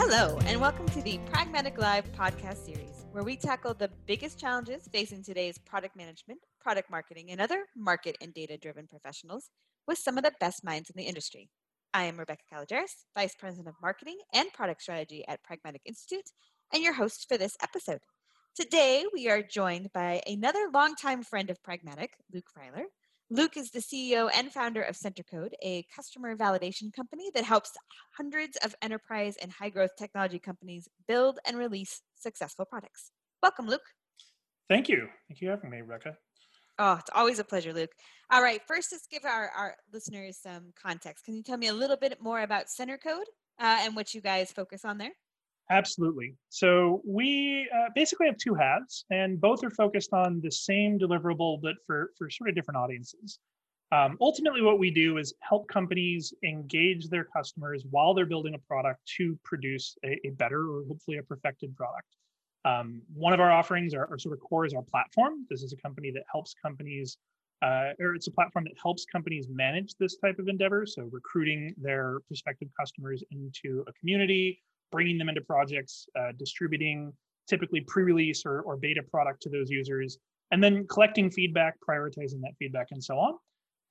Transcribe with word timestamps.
Hello, 0.00 0.38
and 0.46 0.60
welcome 0.60 0.86
to 0.90 1.02
the 1.02 1.18
Pragmatic 1.26 1.76
Live 1.76 2.04
podcast 2.12 2.64
series, 2.64 3.04
where 3.10 3.24
we 3.24 3.36
tackle 3.36 3.74
the 3.74 3.90
biggest 4.06 4.38
challenges 4.38 4.88
facing 4.92 5.24
today's 5.24 5.58
product 5.58 5.96
management, 5.96 6.38
product 6.60 6.88
marketing, 6.88 7.32
and 7.32 7.40
other 7.40 7.64
market 7.76 8.16
and 8.22 8.32
data 8.32 8.56
driven 8.56 8.86
professionals 8.86 9.50
with 9.88 9.98
some 9.98 10.16
of 10.16 10.22
the 10.22 10.32
best 10.38 10.62
minds 10.62 10.88
in 10.88 10.94
the 10.96 11.08
industry. 11.08 11.50
I 11.92 12.04
am 12.04 12.16
Rebecca 12.16 12.44
Kalogeris, 12.50 13.06
Vice 13.16 13.34
President 13.34 13.66
of 13.66 13.74
Marketing 13.82 14.18
and 14.32 14.52
Product 14.52 14.80
Strategy 14.80 15.24
at 15.26 15.42
Pragmatic 15.42 15.82
Institute, 15.84 16.30
and 16.72 16.80
your 16.80 16.94
host 16.94 17.26
for 17.28 17.36
this 17.36 17.56
episode. 17.60 18.00
Today, 18.54 19.04
we 19.12 19.28
are 19.28 19.42
joined 19.42 19.92
by 19.92 20.22
another 20.28 20.70
longtime 20.72 21.24
friend 21.24 21.50
of 21.50 21.60
Pragmatic, 21.64 22.12
Luke 22.32 22.46
Freiler, 22.56 22.84
Luke 23.30 23.58
is 23.58 23.70
the 23.70 23.80
CEO 23.80 24.30
and 24.34 24.50
founder 24.50 24.80
of 24.80 24.96
CenterCode, 24.96 25.50
a 25.62 25.84
customer 25.94 26.34
validation 26.34 26.90
company 26.94 27.30
that 27.34 27.44
helps 27.44 27.72
hundreds 28.16 28.56
of 28.64 28.74
enterprise 28.80 29.36
and 29.42 29.52
high 29.52 29.68
growth 29.68 29.90
technology 29.98 30.38
companies 30.38 30.88
build 31.06 31.38
and 31.46 31.58
release 31.58 32.00
successful 32.14 32.64
products. 32.64 33.10
Welcome, 33.42 33.66
Luke. 33.66 33.82
Thank 34.70 34.88
you. 34.88 35.08
Thank 35.28 35.42
you 35.42 35.48
for 35.48 35.56
having 35.56 35.70
me, 35.70 35.82
Rebecca. 35.82 36.16
Oh, 36.78 36.94
it's 36.94 37.10
always 37.14 37.38
a 37.38 37.44
pleasure, 37.44 37.74
Luke. 37.74 37.90
All 38.30 38.42
right, 38.42 38.62
first, 38.66 38.92
let's 38.92 39.06
give 39.06 39.26
our, 39.26 39.50
our 39.50 39.74
listeners 39.92 40.38
some 40.42 40.72
context. 40.82 41.26
Can 41.26 41.34
you 41.34 41.42
tell 41.42 41.58
me 41.58 41.66
a 41.66 41.74
little 41.74 41.96
bit 41.98 42.22
more 42.22 42.40
about 42.40 42.66
CenterCode 42.66 43.28
uh, 43.60 43.80
and 43.80 43.94
what 43.94 44.14
you 44.14 44.22
guys 44.22 44.52
focus 44.52 44.86
on 44.86 44.96
there? 44.96 45.12
Absolutely. 45.70 46.34
So 46.48 47.02
we 47.06 47.68
uh, 47.76 47.88
basically 47.94 48.26
have 48.26 48.38
two 48.38 48.54
halves, 48.54 49.04
and 49.10 49.38
both 49.40 49.62
are 49.62 49.70
focused 49.70 50.12
on 50.14 50.40
the 50.40 50.50
same 50.50 50.98
deliverable, 50.98 51.60
but 51.60 51.74
for 51.86 52.10
for 52.16 52.30
sort 52.30 52.48
of 52.48 52.54
different 52.54 52.78
audiences. 52.78 53.38
Um, 53.90 54.18
ultimately, 54.20 54.60
what 54.60 54.78
we 54.78 54.90
do 54.90 55.16
is 55.16 55.34
help 55.40 55.66
companies 55.68 56.34
engage 56.44 57.08
their 57.08 57.24
customers 57.24 57.84
while 57.90 58.12
they're 58.12 58.26
building 58.26 58.54
a 58.54 58.58
product 58.58 59.00
to 59.16 59.38
produce 59.44 59.96
a, 60.04 60.18
a 60.26 60.30
better 60.30 60.60
or 60.70 60.84
hopefully 60.86 61.18
a 61.18 61.22
perfected 61.22 61.74
product. 61.74 62.06
Um, 62.64 63.00
one 63.14 63.32
of 63.32 63.40
our 63.40 63.50
offerings, 63.50 63.94
our, 63.94 64.06
our, 64.10 64.18
sort 64.18 64.34
of 64.34 64.40
core, 64.40 64.66
is 64.66 64.74
our 64.74 64.82
platform. 64.82 65.46
This 65.48 65.62
is 65.62 65.72
a 65.72 65.76
company 65.76 66.10
that 66.10 66.24
helps 66.30 66.54
companies, 66.62 67.16
uh, 67.62 67.92
or 67.98 68.14
it's 68.14 68.26
a 68.26 68.30
platform 68.30 68.64
that 68.64 68.74
helps 68.82 69.06
companies 69.06 69.46
manage 69.48 69.94
this 69.98 70.18
type 70.18 70.38
of 70.38 70.48
endeavor. 70.48 70.84
So 70.84 71.08
recruiting 71.10 71.74
their 71.78 72.18
prospective 72.26 72.68
customers 72.78 73.24
into 73.30 73.84
a 73.88 73.92
community, 73.94 74.60
bringing 74.90 75.18
them 75.18 75.28
into 75.28 75.40
projects, 75.40 76.06
uh, 76.18 76.32
distributing 76.38 77.12
typically 77.48 77.80
pre-release 77.80 78.44
or, 78.44 78.60
or 78.60 78.76
beta 78.76 79.02
product 79.02 79.42
to 79.42 79.48
those 79.48 79.70
users, 79.70 80.18
and 80.50 80.62
then 80.62 80.86
collecting 80.86 81.30
feedback, 81.30 81.74
prioritizing 81.86 82.40
that 82.42 82.52
feedback, 82.58 82.88
and 82.90 83.02
so 83.02 83.18
on. 83.18 83.34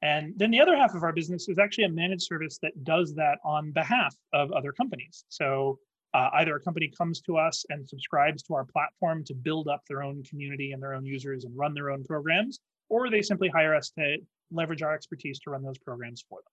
And 0.04 0.34
then 0.38 0.52
the 0.52 0.60
other 0.60 0.76
half 0.76 0.94
of 0.94 1.04
our 1.04 1.12
business 1.12 1.50
is 1.50 1.58
actually 1.58 1.86
a 1.86 1.90
managed 1.90 2.24
service 2.24 2.60
that 2.62 2.84
does 2.84 3.16
that 3.16 3.40
on 3.44 3.72
behalf 3.72 4.16
of 4.32 4.52
other 4.52 4.72
companies. 4.72 5.26
So 5.30 5.80
uh, 6.14 6.30
either 6.34 6.56
a 6.56 6.60
company 6.60 6.92
comes 6.96 7.20
to 7.22 7.38
us 7.38 7.66
and 7.70 7.88
subscribes 7.88 8.44
to 8.44 8.54
our 8.54 8.66
platform 8.66 9.24
to 9.26 9.34
build 9.34 9.68
up 9.68 9.82
their 9.88 10.04
own 10.04 10.24
community 10.24 10.72
and 10.72 10.82
their 10.82 10.94
own 10.94 11.06
users 11.06 11.46
and 11.46 11.58
run 11.58 11.74
their 11.74 11.90
own 11.90 12.04
programs, 12.04 12.60
or 12.90 13.10
they 13.10 13.22
simply 13.22 13.50
hire 13.50 13.76
us 13.76 13.90
to 13.92 14.18
leverage 14.52 14.84
our 14.84 14.94
expertise 14.94 15.40
to 15.40 15.50
run 15.50 15.64
those 15.64 15.78
programs 15.80 16.24
for 16.30 16.40
them. 16.40 16.52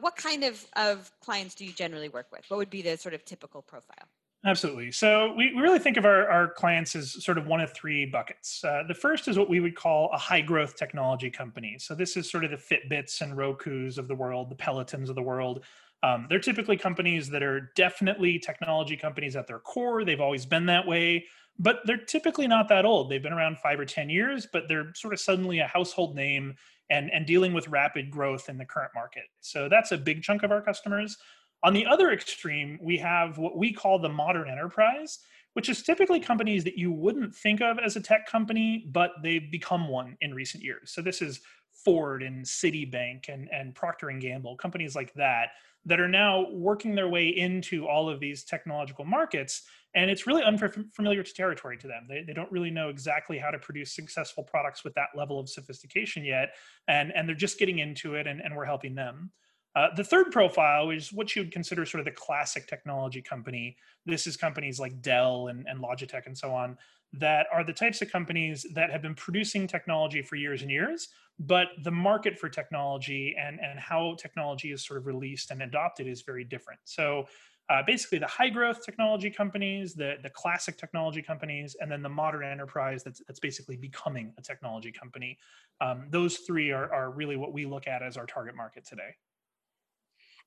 What 0.00 0.16
kind 0.16 0.44
of, 0.44 0.64
of 0.76 1.10
clients 1.20 1.54
do 1.54 1.64
you 1.64 1.72
generally 1.72 2.08
work 2.08 2.26
with? 2.30 2.44
What 2.48 2.58
would 2.58 2.70
be 2.70 2.82
the 2.82 2.96
sort 2.96 3.14
of 3.14 3.24
typical 3.24 3.62
profile? 3.62 4.08
Absolutely. 4.44 4.92
So 4.92 5.32
we, 5.34 5.52
we 5.54 5.60
really 5.60 5.78
think 5.78 5.96
of 5.96 6.04
our, 6.04 6.28
our 6.28 6.48
clients 6.48 6.94
as 6.94 7.24
sort 7.24 7.36
of 7.36 7.46
one 7.46 7.60
of 7.60 7.72
three 7.72 8.06
buckets. 8.06 8.62
Uh, 8.62 8.84
the 8.86 8.94
first 8.94 9.26
is 9.26 9.36
what 9.36 9.48
we 9.48 9.58
would 9.58 9.74
call 9.74 10.10
a 10.12 10.18
high 10.18 10.40
growth 10.40 10.76
technology 10.76 11.30
company. 11.30 11.76
So 11.78 11.94
this 11.94 12.16
is 12.16 12.30
sort 12.30 12.44
of 12.44 12.52
the 12.52 12.56
Fitbits 12.56 13.22
and 13.22 13.36
Roku's 13.36 13.98
of 13.98 14.06
the 14.06 14.14
world, 14.14 14.50
the 14.50 14.54
Pelotons 14.54 15.08
of 15.08 15.16
the 15.16 15.22
world. 15.22 15.64
Um, 16.02 16.26
they're 16.28 16.38
typically 16.38 16.76
companies 16.76 17.28
that 17.30 17.42
are 17.42 17.72
definitely 17.74 18.38
technology 18.38 18.96
companies 18.96 19.34
at 19.34 19.48
their 19.48 19.58
core. 19.58 20.04
They've 20.04 20.20
always 20.20 20.46
been 20.46 20.66
that 20.66 20.86
way, 20.86 21.24
but 21.58 21.80
they're 21.84 21.96
typically 21.96 22.46
not 22.46 22.68
that 22.68 22.84
old. 22.84 23.10
They've 23.10 23.22
been 23.22 23.32
around 23.32 23.58
five 23.58 23.80
or 23.80 23.86
10 23.86 24.10
years, 24.10 24.46
but 24.52 24.68
they're 24.68 24.92
sort 24.94 25.14
of 25.14 25.18
suddenly 25.18 25.58
a 25.58 25.66
household 25.66 26.14
name 26.14 26.54
and, 26.90 27.10
and 27.12 27.26
dealing 27.26 27.52
with 27.52 27.68
rapid 27.68 28.10
growth 28.10 28.48
in 28.48 28.58
the 28.58 28.64
current 28.64 28.92
market. 28.94 29.24
So 29.40 29.68
that's 29.68 29.92
a 29.92 29.98
big 29.98 30.22
chunk 30.22 30.42
of 30.42 30.52
our 30.52 30.62
customers. 30.62 31.16
On 31.62 31.72
the 31.72 31.86
other 31.86 32.12
extreme, 32.12 32.78
we 32.82 32.96
have 32.98 33.38
what 33.38 33.56
we 33.56 33.72
call 33.72 33.98
the 33.98 34.08
modern 34.08 34.48
enterprise, 34.48 35.18
which 35.54 35.68
is 35.68 35.82
typically 35.82 36.20
companies 36.20 36.64
that 36.64 36.76
you 36.76 36.92
wouldn't 36.92 37.34
think 37.34 37.60
of 37.60 37.78
as 37.78 37.96
a 37.96 38.00
tech 38.00 38.26
company, 38.26 38.86
but 38.92 39.12
they've 39.22 39.50
become 39.50 39.88
one 39.88 40.16
in 40.20 40.34
recent 40.34 40.62
years. 40.62 40.92
So 40.92 41.00
this 41.00 41.22
is 41.22 41.40
Ford 41.84 42.22
and 42.22 42.44
Citibank 42.44 43.28
and, 43.28 43.48
and 43.52 43.74
Procter 43.74 44.10
and 44.10 44.20
Gamble, 44.20 44.56
companies 44.56 44.94
like 44.94 45.12
that, 45.14 45.48
that 45.86 46.00
are 46.00 46.08
now 46.08 46.50
working 46.50 46.94
their 46.94 47.08
way 47.08 47.28
into 47.28 47.86
all 47.86 48.08
of 48.08 48.20
these 48.20 48.44
technological 48.44 49.04
markets 49.04 49.62
and 49.96 50.10
it's 50.10 50.26
really 50.26 50.44
unfamiliar 50.44 51.22
territory 51.22 51.78
to 51.78 51.88
them. 51.88 52.06
They, 52.08 52.22
they 52.22 52.34
don't 52.34 52.52
really 52.52 52.70
know 52.70 52.90
exactly 52.90 53.38
how 53.38 53.50
to 53.50 53.58
produce 53.58 53.92
successful 53.96 54.44
products 54.44 54.84
with 54.84 54.94
that 54.94 55.08
level 55.16 55.40
of 55.40 55.48
sophistication 55.48 56.24
yet, 56.24 56.50
and, 56.86 57.12
and 57.16 57.26
they're 57.26 57.34
just 57.34 57.58
getting 57.58 57.80
into 57.80 58.14
it, 58.14 58.26
and, 58.26 58.40
and 58.40 58.54
we're 58.54 58.66
helping 58.66 58.94
them. 58.94 59.32
Uh, 59.74 59.88
the 59.94 60.04
third 60.04 60.30
profile 60.30 60.90
is 60.90 61.12
what 61.12 61.34
you 61.34 61.42
would 61.42 61.52
consider 61.52 61.84
sort 61.84 62.00
of 62.00 62.04
the 62.04 62.10
classic 62.10 62.66
technology 62.66 63.20
company. 63.20 63.76
This 64.06 64.26
is 64.26 64.36
companies 64.36 64.78
like 64.78 65.02
Dell 65.02 65.48
and, 65.48 65.66
and 65.66 65.80
Logitech 65.80 66.26
and 66.26 66.36
so 66.36 66.54
on 66.54 66.78
that 67.12 67.46
are 67.52 67.64
the 67.64 67.72
types 67.72 68.02
of 68.02 68.10
companies 68.10 68.66
that 68.74 68.90
have 68.90 69.02
been 69.02 69.14
producing 69.14 69.66
technology 69.66 70.22
for 70.22 70.36
years 70.36 70.62
and 70.62 70.70
years, 70.70 71.08
but 71.38 71.68
the 71.84 71.90
market 71.90 72.38
for 72.38 72.48
technology 72.48 73.34
and, 73.38 73.60
and 73.60 73.78
how 73.78 74.14
technology 74.18 74.72
is 74.72 74.84
sort 74.84 74.98
of 74.98 75.06
released 75.06 75.50
and 75.50 75.62
adopted 75.62 76.06
is 76.06 76.22
very 76.22 76.44
different. 76.44 76.80
So 76.84 77.26
uh, 77.68 77.82
basically 77.86 78.18
the 78.18 78.26
high 78.26 78.48
growth 78.48 78.84
technology 78.84 79.30
companies, 79.30 79.94
the, 79.94 80.14
the 80.22 80.30
classic 80.30 80.76
technology 80.76 81.22
companies, 81.22 81.76
and 81.80 81.90
then 81.90 82.02
the 82.02 82.08
modern 82.08 82.44
enterprise 82.44 83.02
that's, 83.02 83.22
that's 83.26 83.40
basically 83.40 83.76
becoming 83.76 84.32
a 84.38 84.42
technology 84.42 84.92
company. 84.92 85.36
Um, 85.80 86.06
those 86.10 86.38
three 86.38 86.70
are, 86.70 86.92
are 86.92 87.10
really 87.10 87.36
what 87.36 87.52
we 87.52 87.66
look 87.66 87.86
at 87.86 88.02
as 88.02 88.16
our 88.16 88.26
target 88.26 88.54
market 88.54 88.86
today. 88.86 89.16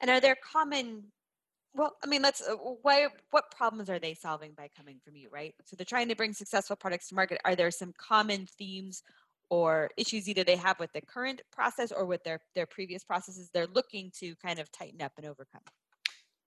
And 0.01 0.09
are 0.09 0.21
there 0.21 0.37
common 0.41 1.03
well, 1.75 1.95
I 2.03 2.07
mean, 2.07 2.21
let's. 2.21 2.41
Uh, 2.41 2.55
why? 2.81 3.07
What 3.29 3.51
problems 3.51 3.89
are 3.89 3.99
they 3.99 4.15
solving 4.15 4.53
by 4.57 4.69
coming 4.75 4.99
from 5.05 5.15
you, 5.15 5.29
right? 5.31 5.53
So 5.65 5.75
they're 5.75 5.85
trying 5.85 6.07
to 6.09 6.15
bring 6.15 6.33
successful 6.33 6.75
products 6.75 7.09
to 7.09 7.15
market. 7.15 7.39
Are 7.45 7.55
there 7.55 7.69
some 7.69 7.93
common 7.97 8.47
themes 8.57 9.03
or 9.49 9.91
issues 9.97 10.27
either 10.27 10.43
they 10.43 10.55
have 10.55 10.79
with 10.79 10.91
the 10.93 11.01
current 11.01 11.41
process 11.51 11.91
or 11.91 12.05
with 12.05 12.23
their 12.23 12.39
their 12.55 12.65
previous 12.65 13.03
processes 13.03 13.49
they're 13.53 13.67
looking 13.67 14.11
to 14.19 14.35
kind 14.37 14.59
of 14.59 14.71
tighten 14.71 15.01
up 15.01 15.11
and 15.17 15.27
overcome? 15.27 15.61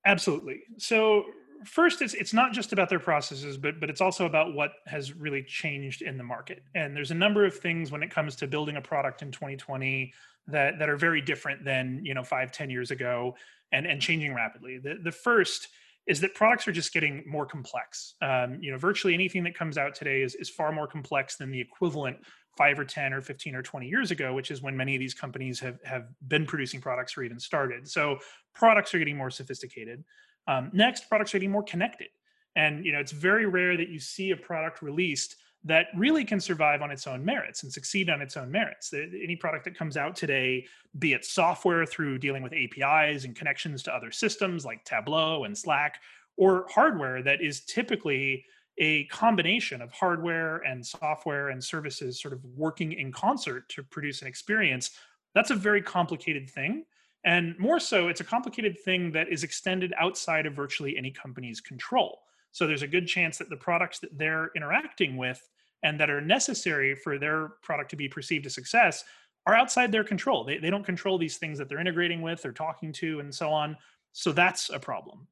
Absolutely. 0.04 0.60
So 0.78 1.24
first 1.64 2.02
it's 2.02 2.14
it's 2.14 2.32
not 2.32 2.52
just 2.52 2.72
about 2.72 2.88
their 2.88 2.98
processes 2.98 3.56
but 3.56 3.78
but 3.78 3.88
it's 3.88 4.00
also 4.00 4.26
about 4.26 4.52
what 4.52 4.72
has 4.86 5.14
really 5.14 5.42
changed 5.42 6.02
in 6.02 6.16
the 6.16 6.24
market. 6.24 6.62
And 6.74 6.96
there's 6.96 7.10
a 7.10 7.16
number 7.16 7.44
of 7.44 7.56
things 7.56 7.90
when 7.90 8.02
it 8.02 8.10
comes 8.10 8.36
to 8.36 8.46
building 8.46 8.76
a 8.76 8.80
product 8.80 9.22
in 9.22 9.30
2020 9.30 10.12
that 10.48 10.78
that 10.78 10.88
are 10.88 10.96
very 10.96 11.20
different 11.20 11.64
than 11.64 12.00
you 12.04 12.14
know 12.14 12.24
five 12.24 12.52
ten 12.52 12.70
years 12.70 12.90
ago 12.90 13.36
and 13.72 13.86
and 13.86 14.00
changing 14.00 14.34
rapidly. 14.34 14.78
The 14.78 14.98
the 15.02 15.12
first 15.12 15.68
is 16.08 16.20
that 16.20 16.34
products 16.34 16.66
are 16.66 16.72
just 16.72 16.92
getting 16.92 17.22
more 17.26 17.46
complex. 17.46 18.14
Um, 18.20 18.58
you 18.60 18.72
know 18.72 18.78
virtually 18.78 19.14
anything 19.14 19.44
that 19.44 19.56
comes 19.56 19.78
out 19.78 19.94
today 19.94 20.22
is, 20.22 20.34
is 20.34 20.50
far 20.50 20.72
more 20.72 20.86
complex 20.86 21.36
than 21.36 21.50
the 21.50 21.60
equivalent 21.60 22.16
five 22.56 22.78
or 22.78 22.84
10 22.84 23.12
or 23.12 23.20
15 23.20 23.54
or 23.54 23.62
20 23.62 23.88
years 23.88 24.10
ago, 24.10 24.34
which 24.34 24.50
is 24.50 24.62
when 24.62 24.76
many 24.76 24.94
of 24.94 25.00
these 25.00 25.14
companies 25.14 25.58
have, 25.60 25.78
have 25.84 26.08
been 26.28 26.46
producing 26.46 26.80
products 26.80 27.16
or 27.16 27.22
even 27.22 27.38
started. 27.38 27.88
So 27.88 28.18
products 28.54 28.94
are 28.94 28.98
getting 28.98 29.16
more 29.16 29.30
sophisticated. 29.30 30.04
Um, 30.46 30.70
next, 30.72 31.08
products 31.08 31.34
are 31.34 31.38
getting 31.38 31.50
more 31.50 31.62
connected. 31.62 32.08
And 32.56 32.84
you 32.84 32.92
know, 32.92 32.98
it's 32.98 33.12
very 33.12 33.46
rare 33.46 33.76
that 33.76 33.88
you 33.88 33.98
see 33.98 34.30
a 34.30 34.36
product 34.36 34.82
released 34.82 35.36
that 35.64 35.86
really 35.96 36.24
can 36.24 36.40
survive 36.40 36.82
on 36.82 36.90
its 36.90 37.06
own 37.06 37.24
merits 37.24 37.62
and 37.62 37.72
succeed 37.72 38.10
on 38.10 38.20
its 38.20 38.36
own 38.36 38.50
merits. 38.50 38.92
Any 38.92 39.36
product 39.36 39.64
that 39.64 39.78
comes 39.78 39.96
out 39.96 40.16
today, 40.16 40.66
be 40.98 41.12
it 41.12 41.24
software 41.24 41.86
through 41.86 42.18
dealing 42.18 42.42
with 42.42 42.52
APIs 42.52 43.24
and 43.24 43.36
connections 43.36 43.82
to 43.84 43.94
other 43.94 44.10
systems 44.10 44.64
like 44.64 44.84
Tableau 44.84 45.44
and 45.44 45.56
Slack, 45.56 46.00
or 46.36 46.66
hardware 46.68 47.22
that 47.22 47.40
is 47.40 47.64
typically 47.64 48.44
a 48.78 49.04
combination 49.04 49.82
of 49.82 49.92
hardware 49.92 50.58
and 50.58 50.84
software 50.84 51.50
and 51.50 51.62
services 51.62 52.20
sort 52.20 52.32
of 52.32 52.44
working 52.56 52.92
in 52.92 53.12
concert 53.12 53.68
to 53.70 53.82
produce 53.82 54.22
an 54.22 54.28
experience, 54.28 54.90
that's 55.34 55.50
a 55.50 55.54
very 55.54 55.82
complicated 55.82 56.48
thing. 56.48 56.84
And 57.24 57.56
more 57.58 57.78
so, 57.78 58.08
it's 58.08 58.20
a 58.20 58.24
complicated 58.24 58.78
thing 58.80 59.12
that 59.12 59.28
is 59.28 59.44
extended 59.44 59.94
outside 59.98 60.46
of 60.46 60.54
virtually 60.54 60.96
any 60.96 61.10
company's 61.10 61.60
control. 61.60 62.20
So 62.50 62.66
there's 62.66 62.82
a 62.82 62.88
good 62.88 63.06
chance 63.06 63.38
that 63.38 63.48
the 63.48 63.56
products 63.56 63.98
that 64.00 64.18
they're 64.18 64.50
interacting 64.56 65.16
with 65.16 65.40
and 65.82 65.98
that 66.00 66.10
are 66.10 66.20
necessary 66.20 66.94
for 66.94 67.18
their 67.18 67.50
product 67.62 67.90
to 67.90 67.96
be 67.96 68.08
perceived 68.08 68.46
as 68.46 68.54
success 68.54 69.04
are 69.46 69.54
outside 69.54 69.90
their 69.90 70.04
control. 70.04 70.44
They, 70.44 70.58
they 70.58 70.70
don't 70.70 70.84
control 70.84 71.18
these 71.18 71.38
things 71.38 71.58
that 71.58 71.68
they're 71.68 71.80
integrating 71.80 72.22
with 72.22 72.44
or 72.44 72.52
talking 72.52 72.92
to 72.94 73.20
and 73.20 73.34
so 73.34 73.50
on. 73.50 73.76
So 74.12 74.32
that's 74.32 74.70
a 74.70 74.78
problem. 74.78 75.26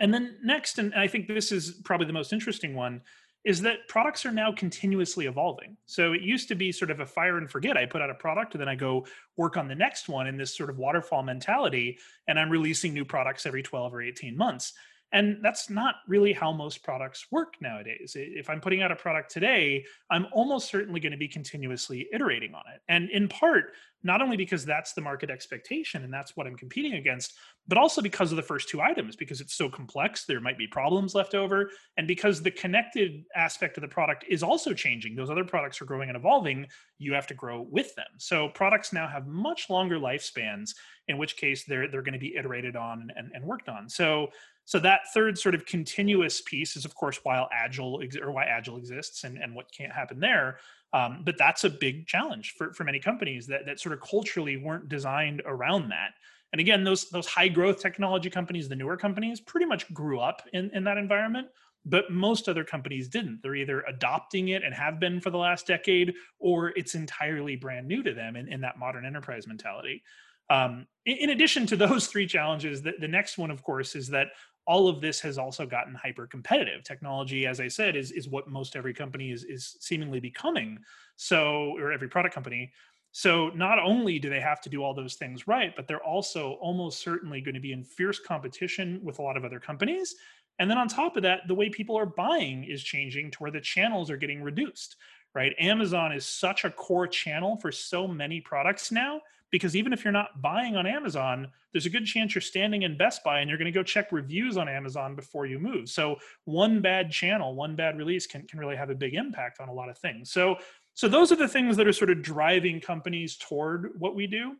And 0.00 0.12
then 0.12 0.36
next, 0.42 0.78
and 0.78 0.94
I 0.94 1.06
think 1.06 1.28
this 1.28 1.52
is 1.52 1.80
probably 1.84 2.06
the 2.06 2.12
most 2.12 2.32
interesting 2.32 2.74
one, 2.74 3.02
is 3.44 3.60
that 3.60 3.86
products 3.88 4.24
are 4.24 4.32
now 4.32 4.50
continuously 4.50 5.26
evolving. 5.26 5.76
So 5.84 6.12
it 6.12 6.22
used 6.22 6.48
to 6.48 6.54
be 6.54 6.72
sort 6.72 6.90
of 6.90 7.00
a 7.00 7.06
fire 7.06 7.36
and 7.36 7.50
forget. 7.50 7.76
I 7.76 7.84
put 7.84 8.00
out 8.00 8.08
a 8.08 8.14
product 8.14 8.54
and 8.54 8.60
then 8.60 8.68
I 8.68 8.74
go 8.74 9.06
work 9.36 9.58
on 9.58 9.68
the 9.68 9.74
next 9.74 10.08
one 10.08 10.26
in 10.26 10.38
this 10.38 10.56
sort 10.56 10.70
of 10.70 10.78
waterfall 10.78 11.22
mentality, 11.22 11.98
and 12.26 12.38
I'm 12.38 12.48
releasing 12.48 12.94
new 12.94 13.04
products 13.04 13.44
every 13.44 13.62
12 13.62 13.94
or 13.94 14.00
18 14.00 14.36
months. 14.36 14.72
And 15.14 15.38
that's 15.42 15.70
not 15.70 15.94
really 16.08 16.32
how 16.32 16.52
most 16.52 16.82
products 16.82 17.28
work 17.30 17.54
nowadays. 17.60 18.16
If 18.16 18.50
I'm 18.50 18.60
putting 18.60 18.82
out 18.82 18.90
a 18.90 18.96
product 18.96 19.30
today, 19.30 19.84
I'm 20.10 20.26
almost 20.32 20.68
certainly 20.68 20.98
going 20.98 21.12
to 21.12 21.18
be 21.18 21.28
continuously 21.28 22.08
iterating 22.12 22.52
on 22.52 22.64
it. 22.74 22.82
And 22.88 23.08
in 23.10 23.28
part, 23.28 23.74
not 24.02 24.20
only 24.20 24.36
because 24.36 24.64
that's 24.64 24.92
the 24.92 25.00
market 25.00 25.30
expectation 25.30 26.02
and 26.02 26.12
that's 26.12 26.36
what 26.36 26.48
I'm 26.48 26.56
competing 26.56 26.94
against, 26.94 27.34
but 27.68 27.78
also 27.78 28.02
because 28.02 28.32
of 28.32 28.36
the 28.36 28.42
first 28.42 28.68
two 28.68 28.82
items, 28.82 29.16
because 29.16 29.40
it's 29.40 29.54
so 29.54 29.68
complex, 29.68 30.26
there 30.26 30.40
might 30.40 30.58
be 30.58 30.66
problems 30.66 31.14
left 31.14 31.34
over. 31.34 31.70
And 31.96 32.06
because 32.06 32.42
the 32.42 32.50
connected 32.50 33.24
aspect 33.34 33.78
of 33.78 33.82
the 33.82 33.88
product 33.88 34.24
is 34.28 34.42
also 34.42 34.74
changing, 34.74 35.14
those 35.14 35.30
other 35.30 35.44
products 35.44 35.80
are 35.80 35.86
growing 35.86 36.10
and 36.10 36.16
evolving, 36.16 36.66
you 36.98 37.14
have 37.14 37.28
to 37.28 37.34
grow 37.34 37.62
with 37.62 37.94
them. 37.94 38.04
So 38.18 38.48
products 38.48 38.92
now 38.92 39.06
have 39.06 39.26
much 39.26 39.70
longer 39.70 39.98
lifespans, 39.98 40.74
in 41.08 41.18
which 41.18 41.36
case 41.36 41.64
they're, 41.64 41.88
they're 41.88 42.02
going 42.02 42.14
to 42.14 42.18
be 42.18 42.36
iterated 42.36 42.76
on 42.76 43.10
and, 43.16 43.30
and 43.32 43.44
worked 43.44 43.68
on. 43.68 43.88
So 43.88 44.28
so 44.64 44.78
that 44.78 45.02
third 45.12 45.38
sort 45.38 45.54
of 45.54 45.66
continuous 45.66 46.40
piece 46.40 46.76
is, 46.76 46.84
of 46.84 46.94
course, 46.94 47.20
while 47.22 47.48
agile 47.52 48.02
or 48.22 48.32
why 48.32 48.44
agile 48.44 48.78
exists 48.78 49.24
and, 49.24 49.36
and 49.38 49.54
what 49.54 49.70
can't 49.70 49.92
happen 49.92 50.20
there. 50.20 50.58
Um, 50.92 51.22
but 51.24 51.36
that's 51.36 51.64
a 51.64 51.70
big 51.70 52.06
challenge 52.06 52.54
for, 52.56 52.72
for 52.72 52.84
many 52.84 53.00
companies 53.00 53.46
that, 53.48 53.66
that 53.66 53.80
sort 53.80 53.92
of 53.92 54.00
culturally 54.00 54.56
weren't 54.56 54.88
designed 54.88 55.42
around 55.44 55.88
that. 55.90 56.12
And 56.52 56.60
again, 56.60 56.84
those 56.84 57.10
those 57.10 57.26
high 57.26 57.48
growth 57.48 57.80
technology 57.80 58.30
companies, 58.30 58.68
the 58.68 58.76
newer 58.76 58.96
companies, 58.96 59.40
pretty 59.40 59.66
much 59.66 59.92
grew 59.92 60.20
up 60.20 60.42
in, 60.52 60.70
in 60.72 60.84
that 60.84 60.98
environment. 60.98 61.48
But 61.84 62.10
most 62.10 62.48
other 62.48 62.64
companies 62.64 63.08
didn't. 63.08 63.40
They're 63.42 63.56
either 63.56 63.82
adopting 63.82 64.48
it 64.48 64.62
and 64.62 64.72
have 64.72 65.00
been 65.00 65.20
for 65.20 65.30
the 65.30 65.36
last 65.36 65.66
decade, 65.66 66.14
or 66.38 66.68
it's 66.76 66.94
entirely 66.94 67.56
brand 67.56 67.88
new 67.88 68.02
to 68.04 68.14
them 68.14 68.36
in, 68.36 68.48
in 68.48 68.60
that 68.62 68.78
modern 68.78 69.04
enterprise 69.04 69.46
mentality. 69.46 70.02
Um, 70.48 70.86
in, 71.04 71.16
in, 71.16 71.30
addition 71.30 71.66
to 71.66 71.76
those 71.76 72.06
three 72.06 72.26
challenges, 72.26 72.82
the, 72.82 72.92
the 73.00 73.08
next 73.08 73.36
one, 73.36 73.50
of 73.50 73.62
course, 73.62 73.96
is 73.96 74.08
that 74.08 74.28
all 74.66 74.88
of 74.88 75.00
this 75.00 75.20
has 75.20 75.38
also 75.38 75.66
gotten 75.66 75.94
hyper 75.94 76.26
competitive. 76.26 76.84
Technology, 76.84 77.46
as 77.46 77.60
I 77.60 77.68
said, 77.68 77.96
is 77.96 78.10
is 78.12 78.28
what 78.28 78.48
most 78.48 78.76
every 78.76 78.94
company 78.94 79.30
is 79.30 79.44
is 79.44 79.76
seemingly 79.80 80.20
becoming. 80.20 80.78
So, 81.16 81.76
or 81.78 81.92
every 81.92 82.08
product 82.08 82.34
company. 82.34 82.72
So, 83.12 83.50
not 83.50 83.78
only 83.78 84.18
do 84.18 84.28
they 84.28 84.40
have 84.40 84.60
to 84.62 84.68
do 84.68 84.82
all 84.82 84.94
those 84.94 85.14
things 85.14 85.46
right, 85.46 85.74
but 85.76 85.86
they're 85.86 86.02
also 86.02 86.54
almost 86.60 87.00
certainly 87.00 87.40
going 87.40 87.54
to 87.54 87.60
be 87.60 87.72
in 87.72 87.84
fierce 87.84 88.18
competition 88.18 89.00
with 89.02 89.18
a 89.18 89.22
lot 89.22 89.36
of 89.36 89.44
other 89.44 89.60
companies. 89.60 90.14
And 90.58 90.70
then 90.70 90.78
on 90.78 90.88
top 90.88 91.16
of 91.16 91.22
that, 91.24 91.46
the 91.46 91.54
way 91.54 91.68
people 91.68 91.96
are 91.96 92.06
buying 92.06 92.64
is 92.64 92.82
changing 92.82 93.30
to 93.32 93.38
where 93.38 93.50
the 93.50 93.60
channels 93.60 94.10
are 94.10 94.16
getting 94.16 94.42
reduced. 94.42 94.96
Right? 95.34 95.54
Amazon 95.58 96.12
is 96.12 96.24
such 96.24 96.64
a 96.64 96.70
core 96.70 97.08
channel 97.08 97.56
for 97.56 97.72
so 97.72 98.06
many 98.06 98.40
products 98.40 98.92
now 98.92 99.20
because 99.54 99.76
even 99.76 99.92
if 99.92 100.02
you're 100.02 100.12
not 100.12 100.42
buying 100.42 100.74
on 100.74 100.84
Amazon, 100.84 101.46
there's 101.70 101.86
a 101.86 101.90
good 101.90 102.06
chance 102.06 102.34
you're 102.34 102.42
standing 102.42 102.82
in 102.82 102.98
Best 102.98 103.22
Buy 103.22 103.38
and 103.38 103.48
you're 103.48 103.56
going 103.56 103.72
to 103.72 103.78
go 103.78 103.84
check 103.84 104.10
reviews 104.10 104.56
on 104.56 104.68
Amazon 104.68 105.14
before 105.14 105.46
you 105.46 105.60
move. 105.60 105.88
So 105.88 106.16
one 106.44 106.80
bad 106.80 107.12
channel, 107.12 107.54
one 107.54 107.76
bad 107.76 107.96
release 107.96 108.26
can, 108.26 108.48
can 108.48 108.58
really 108.58 108.74
have 108.74 108.90
a 108.90 108.96
big 108.96 109.14
impact 109.14 109.60
on 109.60 109.68
a 109.68 109.72
lot 109.72 109.88
of 109.88 109.96
things. 109.96 110.32
So 110.32 110.56
so 110.94 111.06
those 111.06 111.30
are 111.30 111.36
the 111.36 111.46
things 111.46 111.76
that 111.76 111.86
are 111.86 111.92
sort 111.92 112.10
of 112.10 112.20
driving 112.20 112.80
companies 112.80 113.36
toward 113.36 113.92
what 113.96 114.16
we 114.16 114.26
do. 114.26 114.56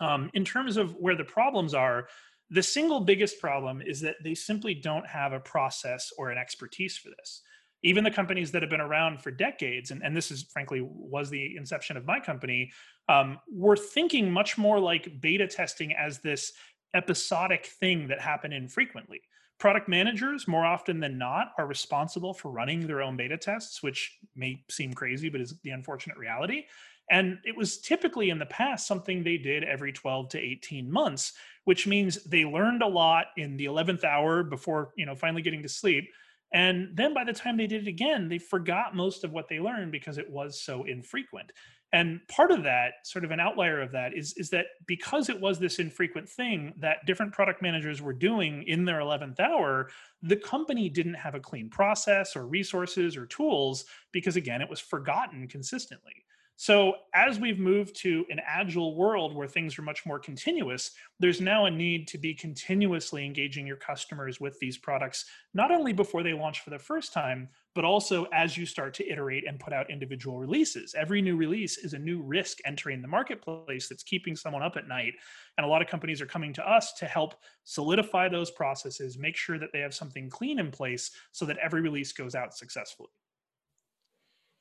Um, 0.00 0.30
in 0.32 0.42
terms 0.42 0.78
of 0.78 0.94
where 0.94 1.16
the 1.16 1.24
problems 1.24 1.74
are, 1.74 2.08
the 2.48 2.62
single 2.62 3.00
biggest 3.00 3.42
problem 3.42 3.82
is 3.82 4.00
that 4.00 4.16
they 4.24 4.34
simply 4.34 4.72
don't 4.72 5.06
have 5.06 5.34
a 5.34 5.40
process 5.40 6.10
or 6.16 6.30
an 6.30 6.38
expertise 6.38 6.96
for 6.96 7.10
this 7.10 7.42
even 7.84 8.02
the 8.02 8.10
companies 8.10 8.50
that 8.50 8.62
have 8.62 8.70
been 8.70 8.80
around 8.80 9.22
for 9.22 9.30
decades 9.30 9.90
and, 9.90 10.02
and 10.02 10.16
this 10.16 10.30
is 10.30 10.42
frankly 10.44 10.80
was 10.82 11.30
the 11.30 11.54
inception 11.56 11.96
of 11.96 12.04
my 12.04 12.18
company 12.18 12.72
um, 13.08 13.38
were 13.52 13.76
thinking 13.76 14.30
much 14.30 14.58
more 14.58 14.80
like 14.80 15.20
beta 15.20 15.46
testing 15.46 15.92
as 15.92 16.18
this 16.18 16.52
episodic 16.94 17.66
thing 17.66 18.08
that 18.08 18.20
happened 18.20 18.54
infrequently. 18.54 19.20
Product 19.58 19.88
managers 19.88 20.48
more 20.48 20.64
often 20.64 20.98
than 20.98 21.18
not 21.18 21.52
are 21.58 21.66
responsible 21.66 22.32
for 22.32 22.50
running 22.50 22.86
their 22.86 23.02
own 23.02 23.16
beta 23.16 23.36
tests 23.36 23.82
which 23.82 24.18
may 24.34 24.64
seem 24.70 24.92
crazy 24.94 25.28
but 25.28 25.40
is 25.40 25.54
the 25.62 25.70
unfortunate 25.70 26.16
reality. 26.16 26.64
And 27.10 27.38
it 27.44 27.54
was 27.54 27.78
typically 27.82 28.30
in 28.30 28.38
the 28.38 28.46
past 28.46 28.86
something 28.86 29.22
they 29.22 29.36
did 29.36 29.62
every 29.62 29.92
12 29.92 30.30
to 30.30 30.38
18 30.38 30.90
months 30.90 31.34
which 31.64 31.86
means 31.86 32.22
they 32.24 32.44
learned 32.44 32.82
a 32.82 32.86
lot 32.86 33.26
in 33.36 33.56
the 33.56 33.64
11th 33.66 34.04
hour 34.04 34.42
before 34.42 34.92
you 34.96 35.04
know 35.04 35.14
finally 35.14 35.42
getting 35.42 35.62
to 35.62 35.68
sleep 35.68 36.08
and 36.54 36.96
then 36.96 37.12
by 37.12 37.24
the 37.24 37.32
time 37.32 37.56
they 37.56 37.66
did 37.66 37.82
it 37.82 37.88
again, 37.88 38.28
they 38.28 38.38
forgot 38.38 38.94
most 38.94 39.24
of 39.24 39.32
what 39.32 39.48
they 39.48 39.58
learned 39.58 39.90
because 39.90 40.18
it 40.18 40.30
was 40.30 40.60
so 40.60 40.84
infrequent. 40.84 41.50
And 41.92 42.20
part 42.28 42.52
of 42.52 42.62
that, 42.62 42.92
sort 43.04 43.24
of 43.24 43.32
an 43.32 43.40
outlier 43.40 43.80
of 43.80 43.90
that, 43.92 44.16
is, 44.16 44.34
is 44.36 44.50
that 44.50 44.66
because 44.86 45.28
it 45.28 45.40
was 45.40 45.58
this 45.58 45.80
infrequent 45.80 46.28
thing 46.28 46.72
that 46.78 47.06
different 47.06 47.32
product 47.32 47.60
managers 47.60 48.00
were 48.00 48.12
doing 48.12 48.62
in 48.68 48.84
their 48.84 49.00
11th 49.00 49.40
hour, 49.40 49.90
the 50.22 50.36
company 50.36 50.88
didn't 50.88 51.14
have 51.14 51.34
a 51.34 51.40
clean 51.40 51.68
process 51.68 52.36
or 52.36 52.46
resources 52.46 53.16
or 53.16 53.26
tools 53.26 53.84
because, 54.12 54.36
again, 54.36 54.62
it 54.62 54.70
was 54.70 54.80
forgotten 54.80 55.48
consistently. 55.48 56.24
So, 56.56 56.94
as 57.14 57.40
we've 57.40 57.58
moved 57.58 57.96
to 58.02 58.24
an 58.30 58.40
agile 58.46 58.94
world 58.94 59.34
where 59.34 59.48
things 59.48 59.76
are 59.76 59.82
much 59.82 60.06
more 60.06 60.20
continuous, 60.20 60.92
there's 61.18 61.40
now 61.40 61.66
a 61.66 61.70
need 61.70 62.06
to 62.08 62.18
be 62.18 62.32
continuously 62.32 63.26
engaging 63.26 63.66
your 63.66 63.76
customers 63.76 64.40
with 64.40 64.56
these 64.60 64.78
products, 64.78 65.24
not 65.52 65.72
only 65.72 65.92
before 65.92 66.22
they 66.22 66.32
launch 66.32 66.60
for 66.60 66.70
the 66.70 66.78
first 66.78 67.12
time, 67.12 67.48
but 67.74 67.84
also 67.84 68.26
as 68.32 68.56
you 68.56 68.66
start 68.66 68.94
to 68.94 69.10
iterate 69.10 69.44
and 69.48 69.58
put 69.58 69.72
out 69.72 69.90
individual 69.90 70.38
releases. 70.38 70.94
Every 70.94 71.20
new 71.20 71.36
release 71.36 71.76
is 71.78 71.92
a 71.92 71.98
new 71.98 72.22
risk 72.22 72.58
entering 72.64 73.02
the 73.02 73.08
marketplace 73.08 73.88
that's 73.88 74.04
keeping 74.04 74.36
someone 74.36 74.62
up 74.62 74.76
at 74.76 74.86
night. 74.86 75.14
And 75.58 75.66
a 75.66 75.68
lot 75.68 75.82
of 75.82 75.88
companies 75.88 76.20
are 76.20 76.26
coming 76.26 76.52
to 76.52 76.70
us 76.70 76.92
to 76.94 77.06
help 77.06 77.34
solidify 77.64 78.28
those 78.28 78.52
processes, 78.52 79.18
make 79.18 79.36
sure 79.36 79.58
that 79.58 79.70
they 79.72 79.80
have 79.80 79.94
something 79.94 80.30
clean 80.30 80.60
in 80.60 80.70
place 80.70 81.10
so 81.32 81.44
that 81.46 81.58
every 81.58 81.80
release 81.80 82.12
goes 82.12 82.36
out 82.36 82.54
successfully. 82.54 83.10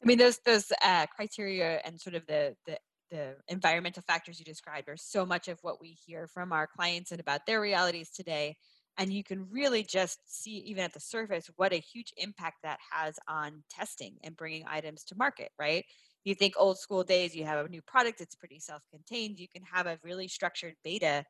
I 0.03 0.05
mean, 0.05 0.17
those 0.17 0.39
those 0.45 0.71
uh, 0.83 1.05
criteria 1.15 1.79
and 1.85 1.99
sort 1.99 2.15
of 2.15 2.25
the 2.27 2.55
the 2.65 2.77
the 3.09 3.35
environmental 3.47 4.01
factors 4.01 4.39
you 4.39 4.45
described 4.45 4.89
are 4.89 4.97
so 4.97 5.25
much 5.25 5.47
of 5.47 5.59
what 5.61 5.79
we 5.79 5.95
hear 6.05 6.27
from 6.27 6.51
our 6.51 6.67
clients 6.67 7.11
and 7.11 7.19
about 7.19 7.45
their 7.45 7.61
realities 7.61 8.09
today. 8.09 8.57
And 8.97 9.13
you 9.13 9.23
can 9.23 9.47
really 9.51 9.83
just 9.83 10.19
see, 10.25 10.57
even 10.65 10.83
at 10.83 10.93
the 10.93 10.99
surface, 10.99 11.49
what 11.55 11.73
a 11.73 11.77
huge 11.77 12.11
impact 12.17 12.57
that 12.63 12.79
has 12.91 13.15
on 13.27 13.63
testing 13.69 14.17
and 14.23 14.35
bringing 14.35 14.65
items 14.67 15.03
to 15.05 15.15
market, 15.15 15.51
right? 15.59 15.85
You 16.23 16.35
think 16.35 16.55
old 16.57 16.79
school 16.79 17.03
days, 17.03 17.35
you 17.35 17.45
have 17.45 17.65
a 17.65 17.69
new 17.69 17.81
product, 17.83 18.19
it's 18.19 18.35
pretty 18.35 18.59
self 18.59 18.81
contained. 18.91 19.39
You 19.39 19.47
can 19.47 19.63
have 19.71 19.85
a 19.85 19.99
really 20.03 20.27
structured 20.27 20.73
beta 20.83 21.23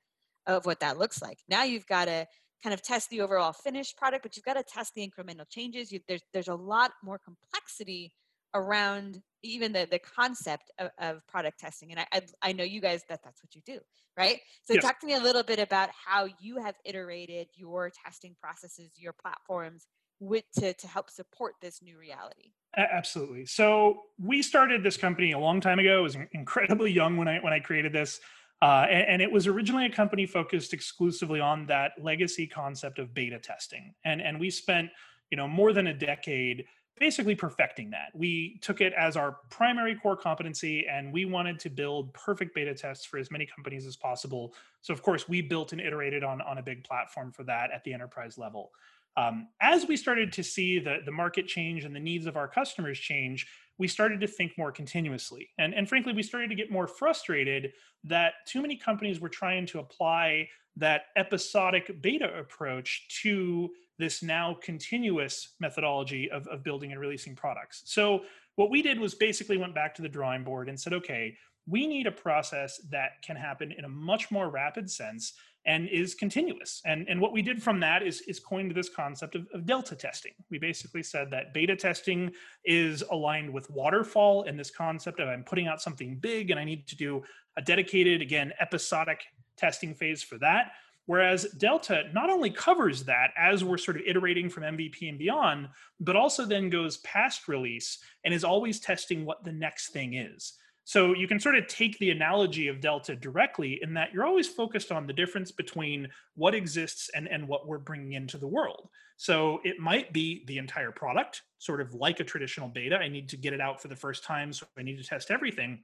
of 0.48 0.66
what 0.66 0.80
that 0.80 0.98
looks 0.98 1.22
like. 1.22 1.40
Now 1.50 1.64
you've 1.64 1.88
got 1.88 2.06
to 2.06 2.26
kind 2.64 2.74
of 2.74 2.82
test 2.82 3.10
the 3.10 3.22
overall 3.22 3.52
finished 3.52 3.98
product, 3.98 4.24
but 4.24 4.38
you've 4.38 4.46
got 4.46 4.54
to 4.54 4.64
test 4.64 4.94
the 4.94 5.06
incremental 5.06 5.50
changes. 5.50 5.92
You, 5.92 6.00
there's, 6.08 6.24
there's 6.32 6.48
a 6.48 6.56
lot 6.56 6.92
more 7.04 7.20
complexity 7.20 8.14
around 8.54 9.22
even 9.44 9.74
the 9.74 9.88
the 9.90 10.00
concept 10.00 10.72
of, 10.80 10.90
of 11.00 11.26
product 11.28 11.60
testing 11.60 11.92
and 11.92 12.00
I, 12.00 12.06
I, 12.14 12.22
I 12.42 12.54
know 12.54 12.64
you 12.64 12.82
guys 12.82 13.04
that 13.10 13.22
that's 13.24 13.44
what 13.44 13.56
you 13.56 13.62
do 13.66 13.80
right? 14.18 14.40
So 14.64 14.74
yes. 14.76 14.84
talk 14.84 15.00
to 15.00 15.08
me 15.08 15.16
a 15.16 15.20
little 15.20 15.44
bit 15.44 15.60
about 15.60 15.90
how 16.06 16.28
you 16.40 16.58
have 16.58 16.76
iterated 16.86 17.48
your 17.56 17.92
testing 18.06 18.36
processes 18.40 18.92
your 18.96 19.14
platforms 19.14 19.88
with 20.20 20.46
to, 20.58 20.74
to 20.74 20.88
help 20.88 21.10
support 21.10 21.56
this 21.62 21.82
new 21.82 21.98
reality. 21.98 22.52
Absolutely. 22.78 23.46
So 23.46 24.02
we 24.20 24.42
started 24.42 24.84
this 24.84 24.98
company 24.98 25.34
a 25.34 25.40
long 25.40 25.60
time 25.62 25.80
ago. 25.80 26.00
It 26.00 26.04
was 26.04 26.18
incredibly 26.32 26.92
young 26.92 27.18
when 27.18 27.28
i 27.28 27.40
when 27.40 27.54
i 27.54 27.60
created 27.60 27.94
this 27.94 28.20
uh, 28.62 28.86
and, 28.90 29.08
and, 29.10 29.22
it 29.22 29.30
was 29.30 29.46
originally 29.46 29.86
a 29.86 29.90
company 29.90 30.26
focused 30.26 30.72
exclusively 30.72 31.42
on 31.42 31.66
that 31.66 31.92
legacy 32.02 32.48
concept 32.48 32.98
of 32.98 33.14
beta 33.14 33.38
testing. 33.38 33.94
And 34.06 34.22
and 34.22 34.40
we 34.40 34.50
spent 34.50 34.90
you 35.32 35.38
know 35.38 35.48
more 35.48 35.74
than 35.74 35.88
a 35.88 35.94
decade 35.94 36.64
basically 36.98 37.36
perfecting 37.36 37.90
that. 37.92 38.12
We 38.14 38.60
took 38.62 38.82
it 38.82 38.94
as 38.94 39.18
our 39.18 39.38
primary 39.50 39.96
core 39.96 40.16
competency 40.16 40.88
and 40.88 41.12
we 41.12 41.26
wanted 41.26 41.60
to 41.60 41.70
build 41.70 42.14
perfect 42.14 42.54
beta 42.54 42.74
tests 42.74 43.06
for 43.06 43.18
as 43.18 43.32
many 43.32 43.46
companies 43.46 43.86
as 43.86 43.96
possible. 43.96 44.54
So, 44.82 44.94
of 44.94 45.02
course, 45.02 45.28
we 45.28 45.42
built 45.42 45.72
and 45.72 45.82
iterated 45.82 46.24
on, 46.24 46.42
on 46.42 46.60
a 46.60 46.64
big 46.64 46.84
platform 46.84 47.32
for 47.32 47.44
that 47.46 47.72
at 47.72 47.84
the 47.84 47.94
enterprise 47.94 48.38
level. 48.38 48.72
Um, 49.16 49.50
as 49.62 49.88
we 49.88 49.96
started 49.96 50.34
to 50.34 50.44
see 50.44 50.80
the, 50.80 51.00
the 51.06 51.12
market 51.12 51.48
change 51.48 51.86
and 51.86 51.96
the 51.96 52.00
needs 52.00 52.26
of 52.26 52.36
our 52.36 52.48
customers 52.48 53.00
change, 53.00 53.48
we 53.78 53.88
started 53.88 54.22
to 54.22 54.28
think 54.28 54.58
more 54.58 54.72
continuously. 54.72 55.50
And, 55.58 55.74
and 55.74 55.88
frankly, 55.88 56.14
we 56.14 56.24
started 56.24 56.50
to 56.50 56.56
get 56.56 56.72
more 56.72 56.88
frustrated 56.88 57.74
that 58.04 58.34
too 58.48 58.62
many 58.62 58.76
companies 58.76 59.20
were 59.20 59.30
trying 59.30 59.66
to 59.68 59.80
apply 59.80 60.50
that 60.76 61.06
episodic 61.16 62.02
beta 62.02 62.38
approach 62.38 63.08
to 63.22 63.70
this 64.00 64.24
now 64.24 64.58
continuous 64.62 65.56
methodology 65.60 66.30
of, 66.32 66.48
of 66.48 66.64
building 66.64 66.92
and 66.92 67.00
releasing 67.00 67.36
products. 67.36 67.84
So 67.86 68.22
what 68.56 68.70
we 68.70 68.82
did 68.82 69.00
was 69.00 69.16
basically 69.16 69.58
went 69.58 69.76
back 69.76 69.96
to 69.96 70.02
the 70.02 70.10
drawing 70.10 70.44
board 70.44 70.70
and 70.70 70.80
said, 70.80 70.94
okay, 70.94 71.36
we 71.68 71.88
need 71.88 72.08
a 72.08 72.12
process 72.12 72.80
that 72.90 73.22
can 73.26 73.36
happen 73.36 73.72
in 73.72 73.86
a 73.86 73.90
much 73.90 74.32
more 74.32 74.50
rapid 74.50 74.90
sense 74.90 75.34
and 75.66 75.88
is 75.88 76.14
continuous. 76.14 76.82
And, 76.86 77.08
and 77.08 77.22
what 77.22 77.32
we 77.32 77.42
did 77.42 77.64
from 77.64 77.80
that 77.80 78.04
is, 78.04 78.22
is 78.22 78.38
coined 78.40 78.76
this 78.76 78.90
concept 78.90 79.36
of, 79.36 79.48
of 79.54 79.66
delta 79.66 79.96
testing. 79.96 80.34
We 80.50 80.60
basically 80.60 81.04
said 81.04 81.32
that 81.32 81.54
beta 81.54 81.76
testing 81.76 82.32
is 82.66 83.02
aligned 83.12 83.52
with 83.52 83.70
waterfall 83.70 84.44
and 84.44 84.60
this 84.60 84.70
concept 84.70 85.22
of 85.22 85.30
I'm 85.30 85.44
putting 85.44 85.68
out 85.68 85.82
something 85.82 86.18
big 86.18 86.52
and 86.52 86.60
I 86.60 86.66
need 86.66 86.86
to 86.88 86.98
do 86.98 87.24
a 87.56 87.62
dedicated, 87.62 88.22
again, 88.22 88.52
episodic 88.60 89.22
testing 89.56 89.94
phase 89.94 90.22
for 90.22 90.38
that 90.40 90.72
Whereas 91.06 91.46
Delta 91.58 92.04
not 92.14 92.30
only 92.30 92.50
covers 92.50 93.04
that 93.04 93.32
as 93.38 93.64
we're 93.64 93.78
sort 93.78 93.98
of 93.98 94.04
iterating 94.06 94.50
from 94.50 94.64
MVP 94.64 95.10
and 95.10 95.20
beyond, 95.20 95.68
but 96.00 96.16
also 96.16 96.46
then 96.46 96.70
goes 96.70 96.98
past 96.98 97.48
release 97.48 98.00
and 98.24 98.34
is 98.34 98.44
always 98.44 98.80
testing 98.80 99.26
what 99.26 99.44
the 99.44 99.52
next 99.52 99.90
thing 99.90 100.14
is. 100.14 100.54
So 100.86 101.14
you 101.14 101.28
can 101.28 101.40
sort 101.40 101.56
of 101.56 101.68
take 101.68 101.98
the 102.00 102.12
analogy 102.12 102.68
of 102.68 102.82
Delta 102.82 103.16
directly 103.16 103.80
in 103.82 103.94
that 103.94 104.14
you're 104.14 104.26
always 104.26 104.50
focused 104.50 104.92
on 104.92 105.08
the 105.08 105.14
difference 105.14 105.52
between 105.52 106.10
what 106.36 106.56
exists 106.56 107.10
and, 107.16 107.28
and 107.28 107.48
what 107.48 107.68
we're 107.68 107.78
bringing 107.78 108.14
into 108.14 108.38
the 108.38 108.48
world. 108.48 108.90
So 109.16 109.62
it 109.64 109.80
might 109.80 110.12
be 110.12 110.44
the 110.48 110.58
entire 110.58 110.92
product, 110.92 111.44
sort 111.58 111.80
of 111.80 111.94
like 111.94 112.20
a 112.20 112.26
traditional 112.26 112.68
beta. 112.68 112.98
I 112.98 113.08
need 113.08 113.30
to 113.30 113.38
get 113.38 113.54
it 113.54 113.62
out 113.62 113.82
for 113.82 113.88
the 113.88 113.96
first 113.96 114.26
time, 114.26 114.52
so 114.52 114.66
I 114.78 114.84
need 114.84 114.98
to 114.98 115.08
test 115.08 115.32
everything. 115.32 115.84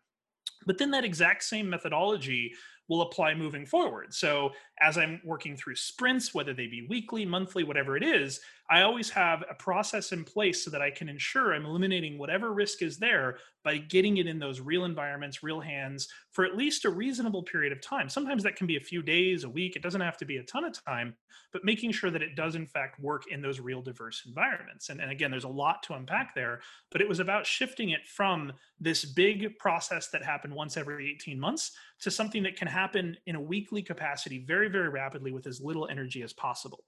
But 0.66 0.78
then 0.78 0.92
that 0.92 1.06
exact 1.06 1.44
same 1.44 1.70
methodology 1.70 2.54
will 2.90 3.04
apply 3.04 3.36
moving 3.36 3.66
forward. 3.66 4.14
So 4.14 4.52
as 4.82 4.98
I'm 4.98 5.22
working 5.24 5.56
through 5.56 5.76
sprints, 5.76 6.34
whether 6.34 6.54
they 6.54 6.68
be 6.68 6.88
weekly, 6.90 7.26
monthly, 7.26 7.64
whatever 7.64 7.96
it 7.96 8.04
is, 8.04 8.42
I 8.72 8.82
always 8.82 9.10
have 9.10 9.44
a 9.50 9.56
process 9.56 10.12
in 10.12 10.24
place 10.24 10.64
so 10.64 10.70
that 10.72 10.82
I 10.82 10.92
can 10.92 11.10
ensure 11.10 11.54
I'm 11.54 11.66
eliminating 11.66 12.18
whatever 12.18 12.54
risk 12.54 12.84
is 12.84 12.98
there 12.98 13.40
by 13.64 13.78
getting 13.78 14.18
it 14.18 14.28
in 14.28 14.38
those 14.38 14.62
real 14.62 14.86
environments, 14.86 15.42
real 15.44 15.60
hands 15.60 16.08
for 16.32 16.46
at 16.46 16.56
least 16.56 16.86
a 16.86 16.90
reasonable 16.90 17.44
period 17.44 17.74
of 17.74 17.82
time. 17.82 18.10
Sometimes 18.10 18.44
that 18.44 18.56
can 18.56 18.68
be 18.68 18.78
a 18.78 18.82
few 18.82 19.02
days, 19.02 19.44
a 19.44 19.50
week. 19.50 19.76
It 19.76 19.82
doesn't 19.82 20.02
have 20.02 20.18
to 20.18 20.26
be 20.26 20.38
a 20.38 20.44
ton 20.44 20.66
of 20.66 20.86
time, 20.86 21.16
but 21.52 21.66
making 21.66 21.92
sure 21.92 22.12
that 22.12 22.22
it 22.22 22.36
does, 22.36 22.56
in 22.56 22.68
fact, 22.68 23.00
work 23.00 23.24
in 23.32 23.42
those 23.42 23.60
real 23.60 23.82
diverse 23.82 24.24
environments. 24.28 24.90
And, 24.90 25.02
and 25.02 25.12
again, 25.12 25.32
there's 25.32 25.46
a 25.46 25.50
lot 25.50 25.82
to 25.84 25.94
unpack 25.94 26.36
there, 26.36 26.62
but 26.92 27.02
it 27.02 27.10
was 27.10 27.20
about 27.20 27.48
shifting 27.48 27.90
it 27.90 28.08
from 28.08 28.54
this 28.80 29.04
big 29.04 29.58
process 29.58 30.10
that 30.10 30.24
happened 30.24 30.54
once 30.54 30.78
every 30.78 31.10
18 31.12 31.40
months 31.40 31.72
to 32.02 32.12
something 32.12 32.44
that 32.44 32.56
can 32.56 32.68
happen 32.68 32.79
in 33.26 33.36
a 33.36 33.42
weekly 33.42 33.82
capacity 33.82 34.40
very, 34.40 34.70
very 34.70 34.90
rapidly 34.90 35.32
with 35.32 35.48
as 35.48 35.62
little 35.62 35.88
energy 35.88 36.22
as 36.24 36.34
possible. 36.34 36.84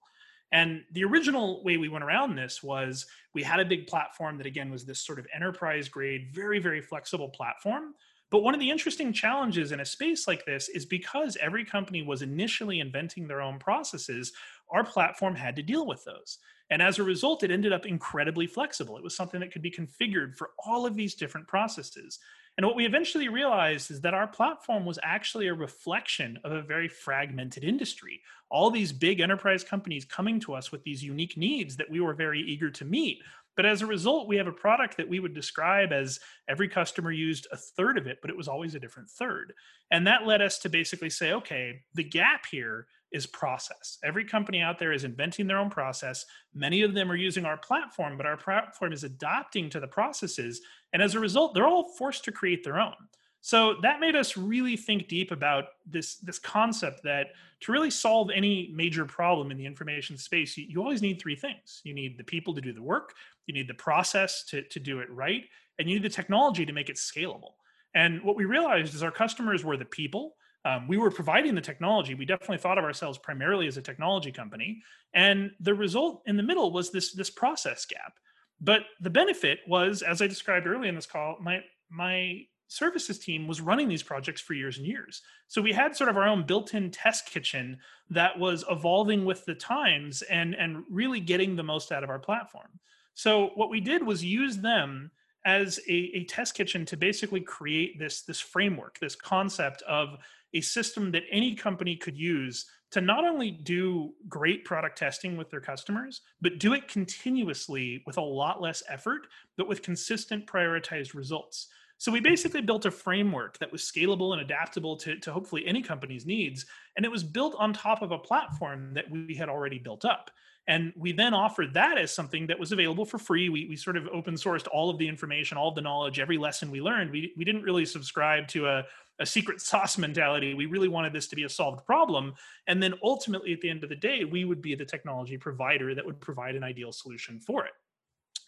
And 0.52 0.84
the 0.92 1.06
original 1.06 1.64
way 1.64 1.78
we 1.78 1.88
went 1.88 2.04
around 2.04 2.36
this 2.36 2.62
was 2.62 3.06
we 3.34 3.42
had 3.44 3.60
a 3.60 3.66
big 3.66 3.88
platform 3.88 4.38
that, 4.38 4.46
again, 4.46 4.70
was 4.70 4.84
this 4.84 5.00
sort 5.00 5.20
of 5.20 5.28
enterprise 5.34 5.88
grade, 5.88 6.30
very, 6.34 6.60
very 6.60 6.82
flexible 6.82 7.30
platform. 7.30 7.94
But 8.32 8.44
one 8.44 8.54
of 8.54 8.60
the 8.60 8.70
interesting 8.70 9.14
challenges 9.14 9.72
in 9.72 9.82
a 9.82 9.86
space 9.86 10.28
like 10.28 10.46
this 10.46 10.70
is 10.70 10.86
because 10.86 11.38
every 11.42 11.66
company 11.66 12.02
was 12.02 12.22
initially 12.22 12.80
inventing 12.80 13.28
their 13.28 13.42
own 13.42 13.60
processes, 13.60 14.32
our 14.70 14.84
platform 14.84 15.36
had 15.36 15.56
to 15.58 15.64
deal 15.64 15.86
with 15.86 16.04
those. 16.06 16.40
And 16.70 16.82
as 16.82 16.98
a 16.98 17.04
result, 17.04 17.44
it 17.44 17.52
ended 17.52 17.74
up 17.74 17.86
incredibly 17.86 18.48
flexible. 18.48 18.98
It 18.98 19.04
was 19.04 19.16
something 19.16 19.42
that 19.42 19.52
could 19.52 19.62
be 19.62 19.72
configured 19.72 20.38
for 20.38 20.52
all 20.66 20.86
of 20.86 20.96
these 20.96 21.16
different 21.16 21.48
processes. 21.48 22.20
And 22.58 22.66
what 22.66 22.76
we 22.76 22.86
eventually 22.86 23.30
realized 23.30 23.92
is 23.92 24.02
that 24.02 24.14
our 24.14 24.28
platform 24.28 24.86
was 24.86 25.00
actually 25.02 25.48
a 25.48 25.54
reflection 25.54 26.38
of 26.44 26.52
a 26.52 26.62
very 26.62 26.88
fragmented 26.88 27.64
industry. 27.64 28.22
All 28.50 28.70
these 28.70 28.92
big 28.92 29.22
enterprise 29.22 29.64
companies 29.64 30.06
coming 30.06 30.40
to 30.42 30.54
us 30.54 30.72
with 30.72 30.84
these 30.84 31.04
unique 31.04 31.38
needs 31.38 31.78
that 31.78 31.90
we 31.90 32.02
were 32.02 32.14
very 32.14 32.42
eager 32.42 32.70
to 32.70 32.86
meet. 32.86 33.24
But 33.56 33.66
as 33.66 33.82
a 33.82 33.86
result, 33.86 34.28
we 34.28 34.38
have 34.38 34.48
a 34.48 34.52
product 34.52 34.98
that 34.98 35.10
we 35.10 35.20
would 35.20 35.34
describe 35.34 35.92
as 35.92 36.20
every 36.48 36.70
customer 36.70 37.12
used 37.12 37.48
a 37.52 37.58
third 37.58 37.98
of 37.98 38.08
it, 38.08 38.20
but 38.22 38.30
it 38.30 38.38
was 38.38 38.48
always 38.48 38.76
a 38.76 38.80
different 38.80 39.10
third. 39.10 39.54
And 39.92 40.08
that 40.08 40.26
led 40.26 40.42
us 40.42 40.58
to 40.60 40.70
basically 40.70 41.10
say, 41.10 41.34
okay, 41.34 41.82
the 41.94 42.04
gap 42.04 42.46
here 42.50 42.88
is 43.12 43.26
process. 43.26 43.98
Every 44.04 44.24
company 44.24 44.62
out 44.62 44.80
there 44.80 44.94
is 44.94 45.04
inventing 45.04 45.48
their 45.48 45.58
own 45.58 45.70
process. 45.70 46.26
Many 46.54 46.82
of 46.82 46.94
them 46.94 47.12
are 47.12 47.16
using 47.16 47.46
our 47.46 47.58
platform, 47.58 48.16
but 48.16 48.26
our 48.26 48.38
platform 48.38 48.94
is 48.94 49.04
adapting 49.04 49.70
to 49.72 49.80
the 49.80 49.88
processes. 49.88 50.62
And 50.94 51.02
as 51.02 51.16
a 51.16 51.20
result, 51.20 51.54
they're 51.54 51.68
all 51.68 51.92
forced 51.98 52.24
to 52.26 52.32
create 52.32 52.64
their 52.64 52.80
own. 52.80 52.96
So 53.42 53.76
that 53.82 54.00
made 54.00 54.16
us 54.16 54.38
really 54.38 54.78
think 54.78 55.08
deep 55.08 55.32
about 55.32 55.66
this, 55.86 56.16
this 56.18 56.38
concept 56.38 57.04
that 57.04 57.28
to 57.62 57.72
really 57.72 57.90
solve 57.90 58.30
any 58.34 58.72
major 58.74 59.06
problem 59.06 59.52
in 59.52 59.58
the 59.58 59.66
information 59.66 60.18
space, 60.18 60.56
you, 60.58 60.66
you 60.70 60.82
always 60.82 61.02
need 61.02 61.20
three 61.20 61.36
things. 61.36 61.82
You 61.84 61.94
need 61.94 62.18
the 62.18 62.24
people 62.24 62.54
to 62.54 62.62
do 62.62 62.72
the 62.72 62.84
work, 62.84 63.14
you 63.48 63.54
need 63.54 63.68
the 63.68 63.74
process 63.74 64.44
to, 64.46 64.62
to 64.62 64.80
do 64.80 65.00
it 65.00 65.10
right, 65.10 65.44
and 65.80 65.90
you 65.90 65.96
need 65.96 66.04
the 66.04 66.10
technology 66.10 66.66
to 66.66 66.74
make 66.74 66.90
it 66.90 66.98
scalable. 66.98 67.54
And 67.96 68.22
what 68.24 68.36
we 68.36 68.46
realized 68.46 68.94
is 68.94 69.04
our 69.04 69.12
customers 69.12 69.66
were 69.66 69.76
the 69.76 69.86
people 69.86 70.36
um, 70.64 70.88
we 70.88 70.98
were 70.98 71.10
providing 71.10 71.56
the 71.56 71.62
technology. 71.62 72.14
We 72.14 72.26
definitely 72.26 72.60
thought 72.60 72.78
of 72.78 72.84
ourselves 72.84 73.18
primarily 73.18 73.68
as 73.68 73.78
a 73.78 73.82
technology 73.82 74.32
company, 74.32 74.82
and 75.14 75.52
the 75.60 75.74
result 75.74 76.22
in 76.28 76.38
the 76.38 76.44
middle 76.44 76.72
was 76.72 76.92
this 76.92 77.14
this 77.14 77.30
process 77.30 77.86
gap. 77.86 78.14
But 78.60 78.82
the 79.00 79.10
benefit 79.10 79.60
was, 79.68 80.04
as 80.04 80.22
I 80.22 80.28
described 80.28 80.68
earlier 80.68 80.90
in 80.90 80.96
this 80.96 81.08
call, 81.08 81.38
my 81.42 81.64
my 81.90 82.42
services 82.72 83.20
team 83.20 83.48
was 83.48 83.60
running 83.60 83.90
these 83.90 84.02
projects 84.02 84.40
for 84.40 84.54
years 84.54 84.78
and 84.78 84.88
years. 84.88 85.22
So 85.50 85.62
we 85.62 85.74
had 85.74 85.94
sort 85.94 86.10
of 86.10 86.16
our 86.16 86.26
own 86.26 86.46
built-in 86.46 86.90
test 86.90 87.26
kitchen 87.26 87.78
that 88.10 88.40
was 88.40 88.64
evolving 88.70 89.26
with 89.26 89.44
the 89.44 89.56
times 89.56 90.22
and 90.24 90.56
and 90.56 90.84
really 90.90 91.20
getting 91.20 91.56
the 91.56 91.64
most 91.64 91.92
out 91.92 92.04
of 92.04 92.10
our 92.10 92.20
platform. 92.20 92.80
So 93.14 93.52
what 93.56 93.70
we 93.70 93.82
did 93.82 94.02
was 94.02 94.24
use 94.24 94.58
them 94.58 95.12
as 95.44 95.80
a, 95.90 95.94
a 96.14 96.24
test 96.26 96.56
kitchen 96.56 96.86
to 96.86 96.96
basically 96.96 97.42
create 97.42 98.00
this 98.00 98.22
this 98.22 98.40
framework, 98.40 98.98
this 99.00 99.16
concept 99.16 99.82
of 99.82 100.18
a 100.54 100.62
system 100.62 101.12
that 101.12 101.24
any 101.30 101.56
company 101.56 101.98
could 101.98 102.18
use 102.18 102.68
to 102.92 103.02
not 103.02 103.26
only 103.26 103.52
do 103.52 104.14
great 104.30 104.64
product 104.64 104.98
testing 104.98 105.36
with 105.36 105.50
their 105.50 105.62
customers, 105.62 106.22
but 106.42 106.60
do 106.60 106.74
it 106.74 106.88
continuously 106.88 108.02
with 108.06 108.18
a 108.18 108.22
lot 108.22 108.62
less 108.62 108.84
effort, 108.88 109.28
but 109.58 109.68
with 109.68 109.82
consistent 109.82 110.46
prioritized 110.46 111.14
results. 111.14 111.68
So 112.02 112.12
we 112.12 112.20
basically 112.20 112.62
built 112.62 112.88
a 112.88 112.90
framework 112.90 113.60
that 113.60 113.72
was 113.72 113.84
scalable 113.84 114.34
and 114.34 114.42
adaptable 114.42 114.98
to, 114.98 115.18
to 115.18 115.32
hopefully 115.32 115.68
any 115.68 115.84
company's 115.84 116.26
needs. 116.26 116.66
And 116.98 117.06
it 117.06 117.12
was 117.12 117.24
built 117.24 117.54
on 117.60 117.74
top 117.74 118.02
of 118.02 118.12
a 118.12 118.18
platform 118.18 118.96
that 118.96 119.08
we 119.12 119.36
had 119.36 119.50
already 119.50 119.78
built 119.78 120.04
up. 120.04 120.32
And 120.68 120.92
we 120.98 121.12
then 121.12 121.36
offered 121.36 121.76
that 121.76 122.00
as 122.00 122.12
something 122.12 122.48
that 122.48 122.58
was 122.58 122.72
available 122.72 123.06
for 123.06 123.20
free. 123.20 123.50
We, 123.50 123.68
we 123.68 123.76
sort 123.76 123.98
of 123.98 124.08
open 124.08 124.34
sourced 124.34 124.68
all 124.74 124.90
of 124.90 124.98
the 124.98 125.08
information, 125.08 125.60
all 125.60 125.70
of 125.70 125.76
the 125.76 125.82
knowledge, 125.82 126.20
every 126.20 126.40
lesson 126.40 126.72
we 126.72 126.82
learned. 126.82 127.12
We, 127.12 127.34
we 127.38 127.46
didn't 127.46 127.62
really 127.62 127.86
subscribe 127.86 128.48
to 128.48 128.68
a, 128.68 128.84
a 129.20 129.26
secret 129.28 129.62
sauce 129.62 130.00
mentality. 130.00 130.56
We 130.56 130.66
really 130.66 130.88
wanted 130.88 131.14
this 131.14 131.28
to 131.28 131.36
be 131.36 131.44
a 131.44 131.50
solved 131.50 131.86
problem. 131.86 132.34
And 132.66 132.82
then 132.82 132.96
ultimately, 133.04 133.54
at 133.54 133.62
the 133.62 133.70
end 133.70 133.84
of 133.84 133.90
the 133.90 133.96
day, 133.96 134.26
we 134.26 134.44
would 134.44 134.64
be 134.64 134.74
the 134.74 134.86
technology 134.86 135.38
provider 135.38 135.94
that 135.94 136.04
would 136.04 136.20
provide 136.20 136.56
an 136.56 136.64
ideal 136.64 136.92
solution 136.92 137.40
for 137.40 137.64
it. 137.66 137.74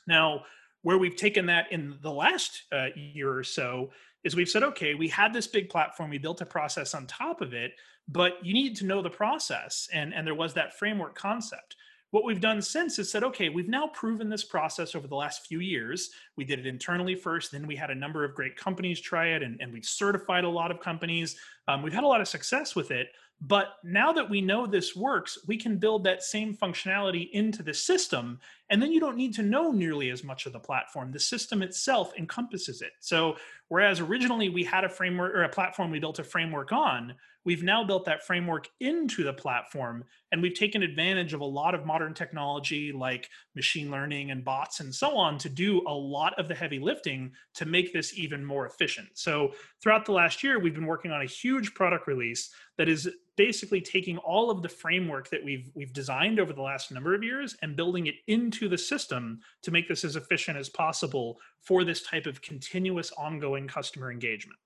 Now, 0.08 0.42
where 0.84 0.98
we've 0.98 1.16
taken 1.16 1.48
that 1.48 1.72
in 1.72 1.98
the 2.02 2.12
last 2.12 2.64
uh, 2.72 2.88
year 2.96 3.36
or 3.36 3.44
so 3.44 3.90
is 4.24 4.36
we've 4.36 4.50
said, 4.50 4.64
okay, 4.64 4.94
we 4.94 5.08
had 5.08 5.34
this 5.34 5.48
big 5.48 5.70
platform, 5.70 6.10
we 6.10 6.18
built 6.18 6.42
a 6.42 6.46
process 6.46 6.94
on 6.94 7.08
top 7.08 7.42
of 7.42 7.54
it, 7.54 7.74
but 8.08 8.34
you 8.44 8.54
need 8.54 8.76
to 8.76 8.86
know 8.86 9.02
the 9.02 9.10
process. 9.10 9.90
And, 9.92 10.14
and 10.14 10.26
there 10.28 10.36
was 10.36 10.54
that 10.54 10.78
framework 10.78 11.16
concept. 11.16 11.76
What 12.12 12.26
we've 12.26 12.40
done 12.40 12.62
since 12.62 13.00
is 13.00 13.10
said, 13.10 13.24
okay, 13.24 13.50
we've 13.50 13.68
now 13.68 13.88
proven 13.88 14.30
this 14.30 14.44
process 14.44 14.94
over 14.94 15.08
the 15.08 15.16
last 15.16 15.48
few 15.48 15.62
years. 15.62 16.12
We 16.38 16.46
did 16.46 16.60
it 16.60 16.68
internally 16.68 17.16
first, 17.16 17.52
then 17.52 17.66
we 17.66 17.76
had 17.76 17.90
a 17.90 17.96
number 17.96 18.24
of 18.24 18.36
great 18.36 18.56
companies 18.56 19.02
try 19.02 19.30
it, 19.30 19.42
and, 19.42 19.60
and 19.60 19.74
we've 19.74 19.86
certified 19.86 20.44
a 20.44 20.50
lot 20.50 20.70
of 20.70 20.80
companies. 20.80 21.36
Um, 21.68 21.82
we've 21.82 21.94
had 21.94 22.04
a 22.04 22.08
lot 22.08 22.22
of 22.22 22.28
success 22.28 22.76
with 22.76 22.92
it. 22.92 23.08
But 23.46 23.74
now 23.84 24.14
that 24.14 24.30
we 24.30 24.40
know 24.40 24.66
this 24.66 24.96
works, 24.96 25.38
we 25.46 25.58
can 25.58 25.78
build 25.78 26.06
that 26.06 26.24
same 26.24 26.56
functionality 26.56 27.30
into 27.32 27.62
the 27.62 27.74
system. 27.74 28.40
And 28.70 28.82
then 28.82 28.94
you 28.94 29.02
don't 29.02 29.18
need 29.18 29.34
to 29.34 29.44
know 29.44 29.72
nearly 29.72 30.12
as 30.12 30.24
much 30.24 30.46
of 30.46 30.54
the 30.54 30.60
platform. 30.60 31.12
The 31.12 31.20
system 31.20 31.62
itself 31.62 32.14
encompasses 32.18 32.82
it. 32.82 32.94
So, 33.02 33.36
whereas 33.68 34.00
originally 34.00 34.48
we 34.48 34.64
had 34.64 34.86
a 34.86 34.90
framework 34.90 35.36
or 35.36 35.44
a 35.44 35.50
platform 35.50 35.92
we 35.92 36.00
built 36.00 36.20
a 36.20 36.24
framework 36.24 36.72
on, 36.72 37.16
we've 37.46 37.64
now 37.64 37.84
built 37.84 38.06
that 38.06 38.26
framework 38.26 38.70
into 38.80 39.24
the 39.24 39.34
platform 39.34 40.04
and 40.32 40.42
we've 40.42 40.54
taken 40.54 40.84
advantage 40.84 41.34
of 41.34 41.42
a 41.42 41.46
lot 41.46 41.76
of 41.76 41.86
modern 41.86 42.14
technology 42.14 42.92
like 42.92 43.30
machine 43.56 43.92
learning 43.92 44.32
and 44.32 44.46
bots 44.46 44.80
and 44.80 44.94
so 44.94 45.18
on 45.18 45.38
to 45.38 45.50
do 45.50 45.82
a 45.88 45.94
lot 45.94 46.38
of 46.40 46.48
the 46.48 46.56
heavy 46.56 46.80
lifting 46.80 47.32
to 47.54 47.66
make 47.66 47.94
this 47.94 48.18
even 48.18 48.44
more 48.44 48.66
efficient 48.66 49.08
so 49.14 49.52
throughout 49.82 50.06
the 50.06 50.12
last 50.12 50.44
year 50.44 50.60
we've 50.60 50.76
been 50.76 50.86
working 50.86 51.12
on 51.12 51.22
a 51.22 51.26
huge 51.26 51.74
product 51.74 52.08
release 52.08 52.50
that 52.78 52.90
is 52.90 53.10
basically 53.36 53.82
taking 53.82 54.18
all 54.18 54.50
of 54.50 54.62
the 54.62 54.70
framework 54.70 55.30
that 55.30 55.44
we've 55.44 55.70
we've 55.74 55.94
designed 55.94 56.40
over 56.40 56.54
the 56.54 56.62
last 56.62 56.92
number 56.92 57.14
of 57.16 57.24
years 57.24 57.56
and 57.62 57.76
building 57.76 58.08
it 58.08 58.16
into 58.28 58.70
the 58.70 58.78
system 58.78 59.40
to 59.62 59.72
make 59.72 59.88
this 59.88 60.04
as 60.04 60.16
efficient 60.16 60.58
as 60.58 60.70
possible 60.70 61.40
for 61.62 61.84
this 61.84 62.04
type 62.04 62.26
of 62.26 62.42
continuous 62.42 63.12
ongoing 63.18 63.68
customer 63.68 64.12
engagement 64.12 64.60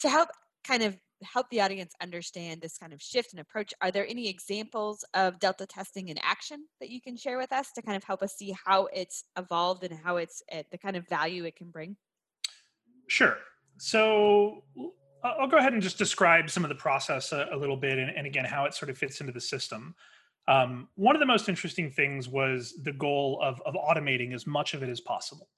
to 0.00 0.08
help 0.08 0.28
kind 0.64 0.82
of 0.82 0.96
help 1.22 1.48
the 1.50 1.60
audience 1.60 1.92
understand 2.00 2.60
this 2.60 2.78
kind 2.78 2.92
of 2.92 3.00
shift 3.00 3.32
and 3.32 3.40
approach, 3.40 3.74
are 3.80 3.90
there 3.90 4.06
any 4.06 4.28
examples 4.28 5.04
of 5.14 5.38
Delta 5.38 5.66
testing 5.66 6.08
in 6.08 6.16
action 6.22 6.66
that 6.80 6.90
you 6.90 7.00
can 7.00 7.16
share 7.16 7.38
with 7.38 7.52
us 7.52 7.70
to 7.72 7.82
kind 7.82 7.96
of 7.96 8.04
help 8.04 8.22
us 8.22 8.34
see 8.36 8.54
how 8.64 8.88
it's 8.92 9.24
evolved 9.36 9.84
and 9.84 9.98
how 10.02 10.16
it's 10.16 10.42
the 10.50 10.78
kind 10.78 10.96
of 10.96 11.06
value 11.08 11.44
it 11.44 11.56
can 11.56 11.70
bring? 11.70 11.96
Sure. 13.06 13.36
So 13.78 14.64
I'll 15.22 15.48
go 15.48 15.58
ahead 15.58 15.72
and 15.72 15.82
just 15.82 15.98
describe 15.98 16.50
some 16.50 16.64
of 16.64 16.68
the 16.68 16.74
process 16.74 17.32
a, 17.32 17.48
a 17.52 17.56
little 17.56 17.76
bit 17.76 17.98
and, 17.98 18.10
and, 18.16 18.26
again 18.26 18.44
how 18.44 18.64
it 18.64 18.74
sort 18.74 18.90
of 18.90 18.98
fits 18.98 19.20
into 19.20 19.32
the 19.32 19.40
system. 19.40 19.94
Um, 20.48 20.88
one 20.94 21.14
of 21.14 21.20
the 21.20 21.26
most 21.26 21.48
interesting 21.48 21.90
things 21.90 22.28
was 22.28 22.74
the 22.82 22.92
goal 22.92 23.38
of, 23.42 23.60
of 23.66 23.74
automating 23.74 24.34
as 24.34 24.46
much 24.46 24.74
of 24.74 24.82
it 24.82 24.88
as 24.88 25.00
possible. 25.00 25.48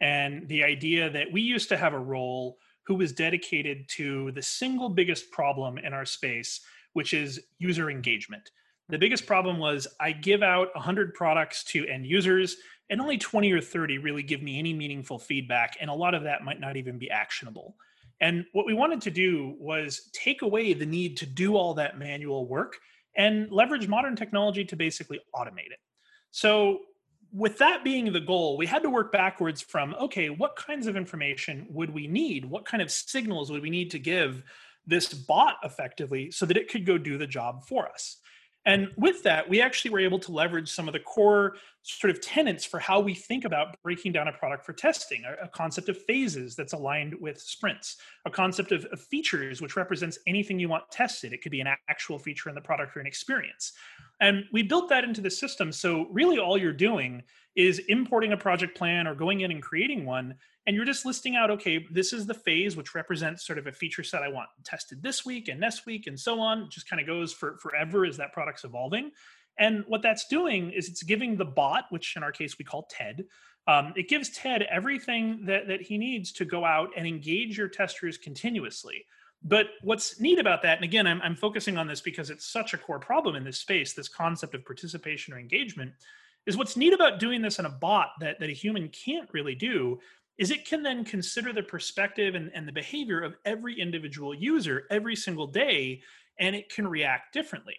And 0.00 0.48
the 0.48 0.64
idea 0.64 1.10
that 1.10 1.30
we 1.30 1.42
used 1.42 1.68
to 1.68 1.76
have 1.76 1.92
a 1.92 1.98
role 1.98 2.58
who 2.86 2.94
was 2.94 3.12
dedicated 3.12 3.88
to 3.88 4.32
the 4.32 4.42
single 4.42 4.88
biggest 4.88 5.30
problem 5.30 5.78
in 5.78 5.92
our 5.92 6.06
space, 6.06 6.60
which 6.94 7.12
is 7.12 7.40
user 7.58 7.90
engagement. 7.90 8.50
The 8.88 8.98
biggest 8.98 9.26
problem 9.26 9.58
was 9.58 9.86
I 10.00 10.10
give 10.10 10.42
out 10.42 10.74
100 10.74 11.14
products 11.14 11.62
to 11.64 11.86
end 11.86 12.06
users, 12.06 12.56
and 12.88 13.00
only 13.00 13.18
20 13.18 13.52
or 13.52 13.60
30 13.60 13.98
really 13.98 14.24
give 14.24 14.42
me 14.42 14.58
any 14.58 14.74
meaningful 14.74 15.18
feedback, 15.18 15.76
and 15.80 15.88
a 15.88 15.94
lot 15.94 16.14
of 16.14 16.24
that 16.24 16.42
might 16.42 16.58
not 16.58 16.76
even 16.76 16.98
be 16.98 17.08
actionable. 17.10 17.76
And 18.20 18.44
what 18.52 18.66
we 18.66 18.74
wanted 18.74 19.00
to 19.02 19.10
do 19.10 19.54
was 19.58 20.10
take 20.12 20.42
away 20.42 20.74
the 20.74 20.86
need 20.86 21.16
to 21.18 21.26
do 21.26 21.56
all 21.56 21.74
that 21.74 21.98
manual 21.98 22.46
work 22.46 22.76
and 23.16 23.50
leverage 23.50 23.88
modern 23.88 24.14
technology 24.14 24.64
to 24.64 24.76
basically 24.76 25.20
automate 25.34 25.72
it. 25.72 25.80
So, 26.30 26.80
with 27.32 27.58
that 27.58 27.84
being 27.84 28.12
the 28.12 28.20
goal, 28.20 28.56
we 28.56 28.66
had 28.66 28.82
to 28.82 28.90
work 28.90 29.12
backwards 29.12 29.62
from 29.62 29.94
okay, 29.94 30.30
what 30.30 30.56
kinds 30.56 30.86
of 30.86 30.96
information 30.96 31.66
would 31.70 31.90
we 31.90 32.06
need? 32.06 32.44
What 32.44 32.64
kind 32.64 32.82
of 32.82 32.90
signals 32.90 33.50
would 33.50 33.62
we 33.62 33.70
need 33.70 33.90
to 33.92 33.98
give 33.98 34.42
this 34.86 35.14
bot 35.14 35.56
effectively 35.62 36.30
so 36.30 36.44
that 36.46 36.56
it 36.56 36.68
could 36.68 36.84
go 36.84 36.98
do 36.98 37.16
the 37.18 37.26
job 37.26 37.64
for 37.66 37.88
us? 37.88 38.16
And 38.66 38.88
with 38.96 39.22
that, 39.22 39.48
we 39.48 39.62
actually 39.62 39.90
were 39.90 40.00
able 40.00 40.18
to 40.18 40.32
leverage 40.32 40.70
some 40.70 40.86
of 40.86 40.92
the 40.92 41.00
core 41.00 41.56
sort 41.82 42.10
of 42.10 42.20
tenets 42.20 42.64
for 42.64 42.78
how 42.78 43.00
we 43.00 43.14
think 43.14 43.46
about 43.46 43.80
breaking 43.82 44.12
down 44.12 44.28
a 44.28 44.32
product 44.32 44.66
for 44.66 44.74
testing 44.74 45.22
a, 45.24 45.48
concept 45.48 45.88
of 45.88 45.96
phases 46.04 46.54
that's 46.54 46.74
aligned 46.74 47.14
with 47.20 47.40
sprints, 47.40 47.96
a 48.26 48.30
concept 48.30 48.70
of, 48.70 48.84
of, 48.92 49.00
features, 49.00 49.62
which 49.62 49.76
represents 49.76 50.18
anything 50.26 50.58
you 50.58 50.68
want 50.68 50.84
tested. 50.90 51.32
It 51.32 51.42
could 51.42 51.52
be 51.52 51.60
an 51.60 51.68
actual 51.88 52.18
feature 52.18 52.50
in 52.50 52.54
the 52.54 52.60
product 52.60 52.96
or 52.96 53.00
an 53.00 53.06
experience. 53.06 53.72
And 54.20 54.44
we 54.52 54.62
built 54.62 54.90
that 54.90 55.04
into 55.04 55.22
the 55.22 55.30
system. 55.30 55.72
So, 55.72 56.06
really, 56.10 56.38
all 56.38 56.58
you're 56.58 56.72
doing 56.74 57.22
is 57.56 57.80
importing 57.88 58.32
a 58.32 58.36
project 58.36 58.76
plan 58.76 59.06
or 59.06 59.14
going 59.14 59.40
in 59.40 59.50
and 59.50 59.62
creating 59.62 60.04
one 60.04 60.34
and 60.66 60.76
you're 60.76 60.84
just 60.84 61.06
listing 61.06 61.36
out 61.36 61.50
okay 61.50 61.86
this 61.90 62.12
is 62.12 62.26
the 62.26 62.34
phase 62.34 62.76
which 62.76 62.94
represents 62.94 63.46
sort 63.46 63.58
of 63.58 63.66
a 63.66 63.72
feature 63.72 64.04
set 64.04 64.22
i 64.22 64.28
want 64.28 64.48
tested 64.64 65.02
this 65.02 65.24
week 65.24 65.48
and 65.48 65.60
next 65.60 65.86
week 65.86 66.06
and 66.06 66.18
so 66.18 66.40
on. 66.40 66.62
It 66.62 66.70
just 66.70 66.88
kind 66.88 67.00
of 67.00 67.06
goes 67.06 67.32
for 67.32 67.56
forever 67.58 68.04
as 68.04 68.16
that 68.18 68.32
product's 68.32 68.64
evolving. 68.64 69.10
And 69.58 69.84
what 69.88 70.02
that's 70.02 70.26
doing 70.26 70.70
is 70.70 70.88
it's 70.88 71.02
giving 71.02 71.36
the 71.36 71.44
bot 71.44 71.84
which 71.90 72.16
in 72.16 72.22
our 72.22 72.32
case 72.32 72.56
we 72.58 72.64
call 72.64 72.88
ted 72.90 73.24
um, 73.66 73.92
it 73.94 74.08
gives 74.08 74.30
ted 74.30 74.62
everything 74.70 75.44
that, 75.44 75.68
that 75.68 75.82
he 75.82 75.98
needs 75.98 76.32
to 76.32 76.44
go 76.44 76.64
out 76.64 76.90
and 76.96 77.06
engage 77.06 77.58
your 77.58 77.68
testers 77.68 78.16
continuously. 78.16 79.04
But 79.42 79.66
what's 79.82 80.18
neat 80.20 80.38
about 80.38 80.62
that 80.62 80.76
and 80.76 80.84
again 80.84 81.06
I'm, 81.06 81.20
I'm 81.22 81.36
focusing 81.36 81.76
on 81.76 81.86
this 81.86 82.00
because 82.00 82.30
it's 82.30 82.46
such 82.46 82.74
a 82.74 82.78
core 82.78 82.98
problem 82.98 83.36
in 83.36 83.44
this 83.44 83.58
space 83.58 83.92
this 83.92 84.08
concept 84.08 84.54
of 84.54 84.64
participation 84.64 85.34
or 85.34 85.38
engagement 85.38 85.92
is 86.46 86.56
what's 86.56 86.76
neat 86.76 86.94
about 86.94 87.18
doing 87.18 87.42
this 87.42 87.58
in 87.58 87.66
a 87.66 87.70
bot 87.70 88.12
that, 88.20 88.40
that 88.40 88.48
a 88.48 88.52
human 88.52 88.88
can't 88.88 89.28
really 89.32 89.54
do 89.54 89.98
is 90.40 90.50
it 90.50 90.64
can 90.64 90.82
then 90.82 91.04
consider 91.04 91.52
the 91.52 91.62
perspective 91.62 92.34
and, 92.34 92.50
and 92.54 92.66
the 92.66 92.72
behavior 92.72 93.20
of 93.20 93.36
every 93.44 93.78
individual 93.78 94.34
user 94.34 94.84
every 94.90 95.14
single 95.14 95.46
day, 95.46 96.00
and 96.38 96.56
it 96.56 96.72
can 96.72 96.88
react 96.88 97.34
differently. 97.34 97.76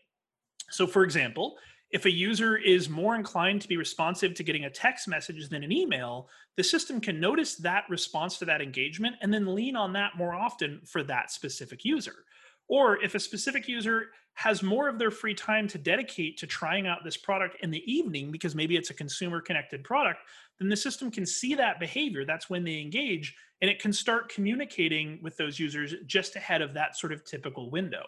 So, 0.70 0.86
for 0.86 1.04
example, 1.04 1.58
if 1.90 2.06
a 2.06 2.12
user 2.12 2.56
is 2.56 2.88
more 2.88 3.16
inclined 3.16 3.64
to 3.64 3.68
be 3.68 3.78
responsive 3.78 4.36
to 4.36 4.44
getting 4.44 4.66
a 4.66 4.70
text 4.70 5.08
message 5.08 5.50
than 5.50 5.64
an 5.64 5.72
email, 5.72 6.30
the 6.56 6.64
system 6.64 7.02
can 7.02 7.20
notice 7.20 7.56
that 7.56 7.86
response 7.90 8.38
to 8.38 8.46
that 8.46 8.62
engagement 8.62 9.16
and 9.22 9.34
then 9.34 9.56
lean 9.56 9.76
on 9.76 9.92
that 9.94 10.12
more 10.16 10.36
often 10.36 10.82
for 10.86 11.02
that 11.02 11.32
specific 11.32 11.84
user. 11.84 12.26
Or 12.68 13.02
if 13.04 13.16
a 13.16 13.20
specific 13.20 13.68
user 13.68 14.12
has 14.34 14.64
more 14.64 14.88
of 14.88 14.98
their 14.98 15.12
free 15.12 15.34
time 15.34 15.68
to 15.68 15.78
dedicate 15.78 16.38
to 16.38 16.48
trying 16.48 16.88
out 16.88 17.04
this 17.04 17.18
product 17.18 17.58
in 17.62 17.72
the 17.72 17.92
evening 17.92 18.32
because 18.32 18.56
maybe 18.56 18.78
it's 18.78 18.90
a 18.90 18.94
consumer 18.94 19.42
connected 19.42 19.84
product, 19.84 20.20
then 20.62 20.70
the 20.70 20.76
system 20.76 21.12
can 21.12 21.26
see 21.26 21.56
that 21.56 21.80
behavior. 21.80 22.26
That's 22.26 22.50
when 22.50 22.64
they 22.64 22.80
engage 22.80 23.36
and 23.62 23.70
it 23.70 23.80
can 23.80 23.94
start 23.94 24.34
communicating 24.34 25.20
with 25.22 25.38
those 25.38 25.60
users 25.60 25.94
just 26.08 26.36
ahead 26.36 26.62
of 26.62 26.74
that 26.74 26.98
sort 26.98 27.14
of 27.14 27.24
typical 27.24 27.70
window. 27.70 28.04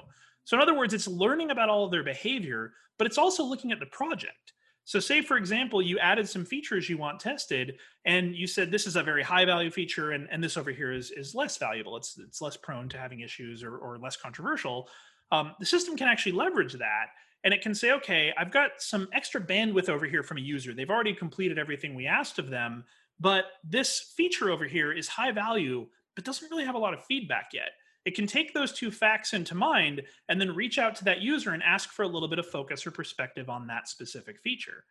So, 0.46 0.58
in 0.58 0.62
other 0.62 0.76
words, 0.76 0.94
it's 0.94 1.08
learning 1.08 1.52
about 1.52 1.70
all 1.70 1.86
of 1.86 1.92
their 1.92 2.04
behavior, 2.04 2.74
but 2.98 3.08
it's 3.08 3.18
also 3.18 3.44
looking 3.44 3.72
at 3.72 3.80
the 3.80 3.86
project. 3.88 4.54
So, 4.86 5.00
say 5.00 5.22
for 5.22 5.38
example, 5.38 5.82
you 5.82 6.00
added 6.00 6.28
some 6.28 6.44
features 6.44 6.90
you 6.90 6.98
want 6.98 7.20
tested, 7.20 7.76
and 8.06 8.36
you 8.36 8.48
said 8.48 8.72
this 8.72 8.88
is 8.88 8.96
a 8.96 9.04
very 9.04 9.24
high 9.24 9.46
value 9.46 9.72
feature, 9.72 10.12
and, 10.12 10.28
and 10.32 10.44
this 10.44 10.58
over 10.58 10.72
here 10.72 10.92
is, 10.92 11.12
is 11.12 11.36
less 11.36 11.58
valuable. 11.58 11.96
It's, 11.96 12.18
it's 12.18 12.42
less 12.42 12.58
prone 12.58 12.90
to 12.90 12.98
having 12.98 13.22
issues 13.22 13.64
or, 13.64 13.78
or 13.78 13.98
less 13.98 14.18
controversial 14.18 14.90
um, 15.34 15.56
the 15.60 15.66
system 15.66 15.98
can 15.98 16.08
actually 16.08 16.34
leverage 16.34 16.74
that 16.74 17.08
and 17.44 17.54
it 17.54 17.62
can 17.62 17.76
say, 17.76 17.92
okay, 17.92 18.34
I've 18.38 18.52
got 18.52 18.72
some 18.80 19.08
extra 19.14 19.42
bandwidth 19.42 19.90
over 19.90 20.06
here 20.06 20.24
from 20.24 20.38
a 20.38 20.42
user. 20.42 20.74
They've 20.74 20.90
already 20.90 21.14
completed 21.14 21.60
everything 21.60 21.94
we 21.94 22.08
asked 22.08 22.40
of 22.40 22.50
them, 22.50 22.86
but 23.20 23.46
this 23.64 24.14
feature 24.16 24.50
over 24.50 24.66
here 24.66 24.92
is 24.92 25.08
high 25.08 25.32
value, 25.32 25.88
but 26.16 26.26
doesn't 26.26 26.50
really 26.50 26.66
have 26.66 26.76
a 26.76 26.80
lot 26.80 26.94
of 26.94 27.04
feedback 27.06 27.50
yet. 27.54 27.72
It 28.06 28.16
can 28.16 28.28
take 28.28 28.54
those 28.54 28.74
two 28.74 28.92
facts 28.92 29.34
into 29.34 29.56
mind 29.56 30.02
and 30.28 30.40
then 30.40 30.56
reach 30.56 30.78
out 30.78 30.96
to 30.98 31.06
that 31.06 31.22
user 31.22 31.52
and 31.52 31.64
ask 31.64 31.90
for 31.90 32.04
a 32.04 32.08
little 32.08 32.28
bit 32.28 32.40
of 32.40 32.46
focus 32.46 32.86
or 32.86 32.92
perspective 32.92 33.50
on 33.50 33.68
that 33.68 33.88
specific 33.88 34.40
feature. 34.40 34.84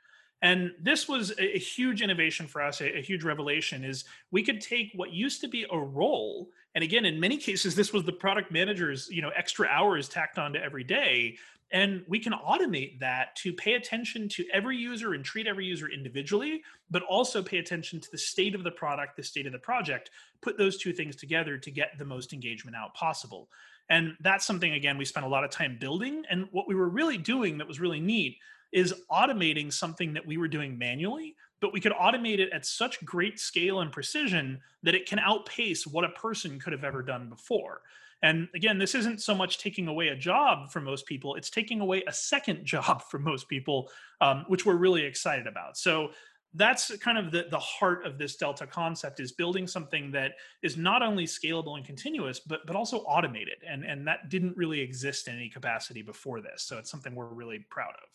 And 0.43 0.73
this 0.81 1.09
was 1.09 1.33
a, 1.39 1.59
huge 1.59 2.03
innovation 2.03 2.49
for 2.49 2.63
us, 2.63 2.81
a, 2.81 3.01
huge 3.01 3.23
revelation 3.23 3.85
is 3.85 4.05
we 4.33 4.43
could 4.43 4.61
take 4.61 4.91
what 4.97 5.13
used 5.13 5.41
to 5.43 5.49
be 5.49 5.65
a 5.71 5.79
role, 5.79 6.51
and 6.75 6.83
again, 6.83 7.05
in 7.05 7.21
many 7.21 7.37
cases, 7.49 7.77
this 7.77 7.93
was 7.93 8.03
the 8.03 8.13
product 8.13 8.51
manager's, 8.51 9.09
you 9.09 9.23
know, 9.23 9.31
extra 9.37 9.69
hours 9.69 10.09
tacked 10.09 10.39
onto 10.39 10.59
every 10.59 10.83
day. 10.83 11.37
And 11.73 12.05
we 12.07 12.19
can 12.19 12.35
automate 12.35 13.01
that 13.01 13.35
to 13.37 13.53
pay 13.53 13.75
attention 13.75 14.29
to 14.31 14.45
every 14.53 14.77
user 14.77 15.15
and 15.15 15.25
treat 15.25 15.47
every 15.47 15.65
user 15.65 15.89
individually, 15.89 16.63
but 16.91 17.03
also 17.05 17.43
pay 17.43 17.59
attention 17.59 17.99
to 18.01 18.11
the 18.11 18.19
state 18.19 18.55
of 18.55 18.63
the 18.63 18.71
product, 18.71 19.17
the 19.17 19.23
state 19.23 19.47
of 19.47 19.53
the 19.53 19.59
project, 19.59 20.11
put 20.43 20.59
those 20.59 20.77
two 20.77 20.93
things 20.93 21.17
together 21.17 21.57
to 21.57 21.71
get 21.71 21.93
the 21.99 22.05
most 22.05 22.35
engagement 22.35 22.77
out 22.77 22.93
possible. 22.95 23.49
And 23.89 24.15
that's 24.21 24.47
something, 24.47 24.73
again, 24.75 24.99
we 24.99 25.07
spent 25.07 25.25
a 25.25 25.29
lot 25.29 25.45
of 25.45 25.51
time 25.51 25.79
building. 25.81 26.25
And 26.31 26.47
what 26.53 26.69
we 26.69 26.75
were 26.75 26.89
really 26.91 27.19
doing 27.19 27.59
that 27.59 27.67
was 27.69 27.81
really 27.81 28.01
neat 28.01 28.37
is 28.71 28.95
automating 29.11 29.73
something 29.73 30.13
that 30.15 30.27
we 30.27 30.37
were 30.37 30.49
doing 30.49 30.77
manually, 30.79 31.37
but 31.61 31.73
we 31.73 31.81
could 31.81 31.93
automate 31.93 32.39
it 32.39 32.53
at 32.53 32.67
such 32.67 33.03
great 33.05 33.41
scale 33.41 33.81
and 33.81 33.93
precision 33.93 34.61
that 34.83 34.95
it 34.95 35.07
can 35.07 35.19
outpace 35.19 35.87
what 35.87 36.05
a 36.05 36.11
person 36.11 36.59
could 36.59 36.73
have 36.73 36.85
ever 36.85 37.03
done 37.03 37.29
before. 37.29 37.81
And 38.23 38.49
again, 38.55 38.79
this 38.79 38.95
isn't 38.95 39.21
so 39.21 39.35
much 39.35 39.59
taking 39.59 39.89
away 39.89 40.09
a 40.09 40.17
job 40.17 40.71
from 40.71 40.85
most 40.85 41.07
people, 41.07 41.35
it's 41.35 41.51
taking 41.51 41.81
away 41.81 42.03
a 42.07 42.13
second 42.13 42.65
job 42.65 43.03
from 43.11 43.25
most 43.25 43.49
people, 43.49 43.91
um, 44.21 44.45
which 44.49 44.65
we're 44.65 44.77
really 44.77 45.05
excited 45.05 45.47
about. 45.47 45.77
So 45.77 46.11
that's 46.55 46.95
kind 46.99 47.17
of 47.17 47.33
the, 47.33 47.47
the 47.51 47.59
heart 47.59 48.05
of 48.05 48.19
this 48.19 48.37
delta 48.37 48.67
concept 48.67 49.21
is 49.21 49.33
building 49.33 49.67
something 49.67 50.13
that 50.13 50.33
is 50.63 50.77
not 50.77 51.03
only 51.03 51.25
scalable 51.25 51.79
and 51.79 51.87
continuous 51.87 52.41
but 52.41 52.61
but 52.67 52.77
also 52.77 52.99
automated 52.99 53.57
and 53.67 53.85
and 53.85 54.07
that 54.07 54.29
didn't 54.29 54.55
really 54.55 54.79
exist 54.79 55.29
in 55.29 55.35
any 55.35 55.49
capacity 55.49 56.03
before 56.03 56.43
this 56.43 56.63
so 56.63 56.77
it's 56.77 56.91
something 56.91 57.15
we're 57.15 57.25
really 57.25 57.65
proud 57.71 57.95
of 58.03 58.09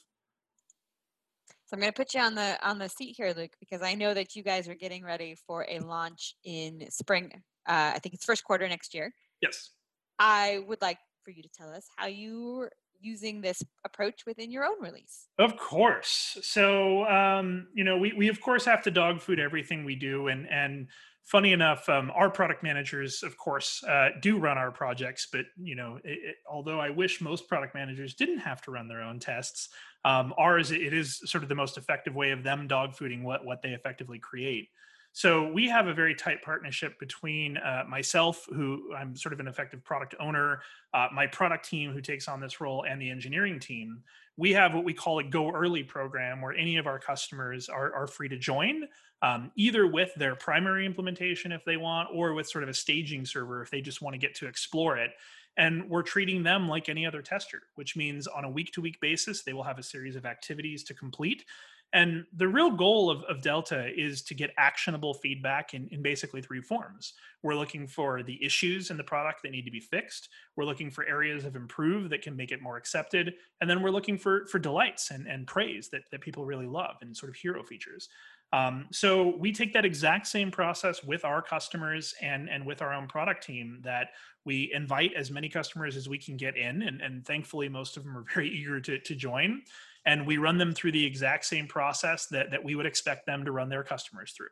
so 1.68 1.76
I'm 1.76 1.82
going 1.82 1.92
to 1.92 1.98
put 1.98 2.14
you 2.14 2.22
on 2.22 2.34
the 2.34 2.58
on 2.66 2.80
the 2.80 2.88
seat 2.88 3.16
here, 3.18 3.34
Luke, 3.36 3.52
because 3.60 3.82
I 3.82 3.94
know 3.94 4.14
that 4.14 4.38
you 4.38 4.42
guys 4.42 4.70
are 4.70 4.74
getting 4.74 5.04
ready 5.04 5.36
for 5.36 5.66
a 5.70 5.80
launch 5.80 6.34
in 6.46 6.90
spring. 6.90 7.30
Uh, 7.68 7.92
I 7.94 8.00
think 8.00 8.16
it's 8.16 8.24
first 8.24 8.46
quarter 8.46 8.66
next 8.70 8.94
year. 8.94 9.14
Yes. 9.42 9.72
I 10.20 10.64
would 10.68 10.82
like 10.82 11.00
for 11.24 11.32
you 11.32 11.44
to 11.44 11.50
tell 11.50 11.70
us 11.70 11.88
how 11.96 12.08
you're 12.08 12.72
using 13.00 13.42
this 13.42 13.62
approach 13.86 14.26
within 14.26 14.50
your 14.50 14.66
own 14.66 14.82
release. 14.82 15.28
Of 15.38 15.58
course. 15.58 16.38
So 16.42 17.06
um, 17.06 17.68
you 17.74 17.84
know, 17.84 17.98
we 17.98 18.14
we 18.14 18.28
of 18.28 18.42
course 18.42 18.66
have 18.66 18.84
to 18.84 18.92
dog 18.92 19.22
food 19.22 19.40
everything 19.40 19.86
we 19.86 19.96
do, 19.96 20.28
and 20.28 20.50
and 20.50 20.88
funny 21.28 21.52
enough, 21.52 21.88
um, 21.90 22.10
our 22.16 22.30
product 22.30 22.64
managers, 22.64 23.22
of 23.22 23.38
course, 23.38 23.84
uh, 23.84 24.10
do 24.22 24.38
run 24.38 24.58
our 24.58 24.72
projects. 24.72 25.28
But 25.32 25.46
you 25.62 25.76
know, 25.76 26.00
it, 26.04 26.20
it, 26.24 26.36
although 26.50 26.80
I 26.80 26.90
wish 26.90 27.22
most 27.22 27.48
product 27.48 27.76
managers 27.76 28.16
didn't 28.16 28.40
have 28.40 28.62
to 28.64 28.72
run 28.72 28.88
their 28.88 29.02
own 29.02 29.20
tests, 29.20 29.70
um, 30.06 30.34
ours 30.38 30.72
it 30.72 30.94
is 30.94 31.20
sort 31.26 31.44
of 31.44 31.50
the 31.50 31.56
most 31.56 31.78
effective 31.78 32.16
way 32.16 32.32
of 32.32 32.44
them 32.44 32.68
dog 32.68 32.96
fooding 32.96 33.24
what 33.24 33.46
what 33.46 33.62
they 33.62 33.72
effectively 33.72 34.20
create. 34.20 34.70
So 35.14 35.52
we 35.52 35.68
have 35.68 35.88
a 35.88 35.94
very 35.94 36.14
tight 36.14 36.44
partnership 36.44 37.00
between 37.00 37.58
uh, 37.58 37.84
myself, 37.90 38.46
who 38.54 38.94
I'm 38.96 39.16
sort 39.16 39.34
of 39.34 39.40
an 39.40 39.48
effective 39.48 39.84
product 39.84 40.14
owner, 40.20 40.62
uh, 40.94 41.08
my 41.12 41.26
product 41.26 41.68
team 41.68 41.92
who 41.92 42.02
takes 42.02 42.28
on 42.28 42.40
this 42.40 42.62
role, 42.62 42.86
and 42.88 43.02
the 43.02 43.10
engineering 43.10 43.60
team. 43.60 44.04
We 44.36 44.54
have 44.54 44.76
what 44.76 44.84
we 44.84 44.94
call 44.94 45.18
a 45.18 45.24
Go 45.24 45.50
Early 45.50 45.82
program, 45.82 46.40
where 46.42 46.54
any 46.54 46.78
of 46.78 46.86
our 46.86 47.00
customers 47.00 47.68
are, 47.68 47.92
are 47.96 48.06
free 48.06 48.30
to 48.30 48.38
join, 48.38 48.84
um, 49.24 49.52
either 49.56 49.88
with 49.88 50.14
their 50.16 50.36
primary 50.36 50.86
implementation 50.86 51.52
if 51.52 51.66
they 51.66 51.78
want, 51.78 52.10
or 52.14 52.34
with 52.34 52.48
sort 52.48 52.64
of 52.64 52.70
a 52.70 52.74
staging 52.74 53.26
server 53.26 53.64
if 53.64 53.72
they 53.72 53.82
just 53.82 54.04
want 54.04 54.14
to 54.14 54.20
get 54.20 54.36
to 54.36 54.48
explore 54.48 54.98
it. 54.98 55.12
And 55.58 55.90
we're 55.90 56.04
treating 56.04 56.44
them 56.44 56.68
like 56.68 56.88
any 56.88 57.08
other 57.08 57.24
tester, 57.24 57.64
which 57.74 57.96
means 57.96 58.28
on 58.28 58.46
a 58.46 58.50
week 58.50 58.72
to 58.74 58.82
week 58.82 59.02
basis, 59.02 59.42
they 59.42 59.54
will 59.54 59.64
have 59.64 59.80
a 59.80 59.84
series 59.84 60.16
of 60.16 60.28
activities 60.28 60.84
to 60.84 60.94
complete. 60.94 61.46
And 61.94 62.26
the 62.36 62.48
real 62.48 62.72
goal 62.72 63.10
of, 63.10 63.24
of 63.24 63.42
Delta 63.42 63.90
is 63.96 64.22
to 64.24 64.34
get 64.34 64.52
actionable 64.58 65.14
feedback 65.14 65.74
in, 65.74 65.88
in 65.92 66.02
basically 66.02 66.42
three 66.42 66.62
forms. 66.62 67.14
We're 67.44 67.56
looking 67.56 67.88
for 67.88 68.24
the 68.24 68.44
issues 68.44 68.92
in 68.92 68.98
the 68.98 69.04
product 69.04 69.42
that 69.44 69.52
need 69.52 69.64
to 69.64 69.72
be 69.72 69.80
fixed. 69.80 70.30
We're 70.56 70.66
looking 70.66 70.92
for 70.92 71.06
areas 71.08 71.46
of 71.46 71.56
improve 71.56 72.10
that 72.10 72.22
can 72.22 72.36
make 72.36 72.52
it 72.52 72.62
more 72.62 72.78
accepted. 72.78 73.36
And 73.62 73.70
then 73.70 73.82
we're 73.82 73.90
looking 73.90 74.18
for, 74.18 74.46
for 74.48 74.60
delights 74.60 75.12
and, 75.12 75.28
and 75.28 75.48
praise 75.48 75.88
that, 75.90 76.02
that 76.12 76.22
people 76.22 76.46
really 76.46 76.68
love 76.68 76.98
and 77.02 77.16
sort 77.16 77.30
of 77.30 77.36
hero 77.36 77.64
features. 77.64 78.10
Um, 78.54 78.88
so 78.92 79.36
we 79.38 79.52
take 79.52 79.74
that 79.74 79.84
exact 79.84 80.28
same 80.28 80.52
process 80.52 81.04
with 81.04 81.26
our 81.26 81.42
customers 81.42 82.16
and 82.22 82.50
and 82.50 82.66
with 82.66 82.82
our 82.82 82.94
own 82.94 83.08
product 83.08 83.44
team 83.44 83.80
that 83.84 84.12
we 84.46 84.72
invite 84.74 85.12
as 85.16 85.30
many 85.30 85.50
customers 85.50 85.98
as 85.98 86.08
we 86.08 86.18
can 86.18 86.38
get 86.38 86.56
in, 86.56 86.84
and, 86.84 87.02
and 87.02 87.26
thankfully 87.26 87.68
most 87.68 87.98
of 87.98 88.04
them 88.04 88.18
are 88.18 88.24
very 88.34 88.50
eager 88.50 88.80
to, 88.80 89.00
to 89.00 89.16
join. 89.16 89.64
And 90.08 90.26
we 90.26 90.38
run 90.38 90.58
them 90.58 90.74
through 90.74 90.94
the 90.94 91.06
exact 91.06 91.46
same 91.46 91.68
process 91.68 92.26
that 92.28 92.50
that 92.50 92.64
we 92.64 92.74
would 92.74 92.88
expect 92.88 93.28
them 93.28 93.46
to 93.46 93.52
run 93.52 93.70
their 93.70 93.84
customers 93.84 94.32
through. 94.36 94.48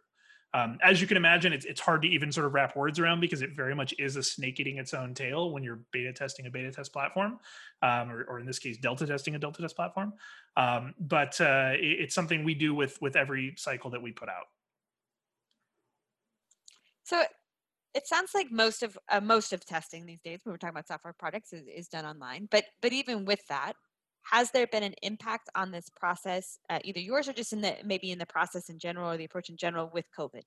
Um, 0.55 0.77
as 0.81 1.01
you 1.01 1.07
can 1.07 1.17
imagine, 1.17 1.51
it's, 1.51 1.65
it's 1.65 1.81
hard 1.81 2.01
to 2.03 2.07
even 2.07 2.31
sort 2.31 2.45
of 2.45 2.53
wrap 2.53 2.77
words 2.77 2.97
around 2.97 3.19
because 3.19 3.41
it 3.41 3.51
very 3.53 3.75
much 3.75 3.93
is 3.99 4.15
a 4.15 4.23
snake 4.23 4.57
eating 4.57 4.77
its 4.77 4.93
own 4.93 5.13
tail 5.13 5.51
when 5.51 5.63
you're 5.63 5.81
beta 5.91 6.13
testing 6.13 6.45
a 6.45 6.49
beta 6.49 6.71
test 6.71 6.93
platform, 6.93 7.39
um, 7.81 8.09
or, 8.09 8.23
or, 8.23 8.39
in 8.39 8.45
this 8.45 8.57
case, 8.57 8.77
delta 8.77 9.05
testing 9.05 9.35
a 9.35 9.39
delta 9.39 9.61
test 9.61 9.75
platform. 9.75 10.13
Um, 10.55 10.93
but 10.97 11.41
uh, 11.41 11.71
it, 11.73 11.99
it's 12.03 12.15
something 12.15 12.45
we 12.45 12.53
do 12.53 12.73
with 12.73 13.01
with 13.01 13.17
every 13.17 13.55
cycle 13.57 13.89
that 13.89 14.01
we 14.01 14.13
put 14.13 14.29
out. 14.29 14.45
So 17.03 17.21
it 17.93 18.07
sounds 18.07 18.31
like 18.33 18.49
most 18.49 18.81
of 18.81 18.97
uh, 19.09 19.19
most 19.19 19.51
of 19.51 19.65
testing 19.65 20.05
these 20.05 20.21
days, 20.21 20.39
when 20.43 20.53
we're 20.53 20.57
talking 20.57 20.75
about 20.75 20.87
software 20.87 21.15
products, 21.17 21.51
is, 21.51 21.67
is 21.67 21.87
done 21.89 22.05
online. 22.05 22.47
But 22.49 22.63
but 22.81 22.93
even 22.93 23.25
with 23.25 23.45
that, 23.47 23.73
has 24.31 24.51
there 24.51 24.67
been 24.67 24.83
an 24.83 24.95
impact 25.03 25.49
on 25.55 25.71
this 25.71 25.89
process, 25.89 26.59
uh, 26.69 26.79
either 26.83 26.99
yours 26.99 27.27
or 27.27 27.33
just 27.33 27.53
in 27.53 27.61
the 27.61 27.75
maybe 27.83 28.11
in 28.11 28.19
the 28.19 28.25
process 28.25 28.69
in 28.69 28.79
general 28.79 29.11
or 29.11 29.17
the 29.17 29.25
approach 29.25 29.49
in 29.49 29.57
general 29.57 29.89
with 29.93 30.05
COVID? 30.17 30.41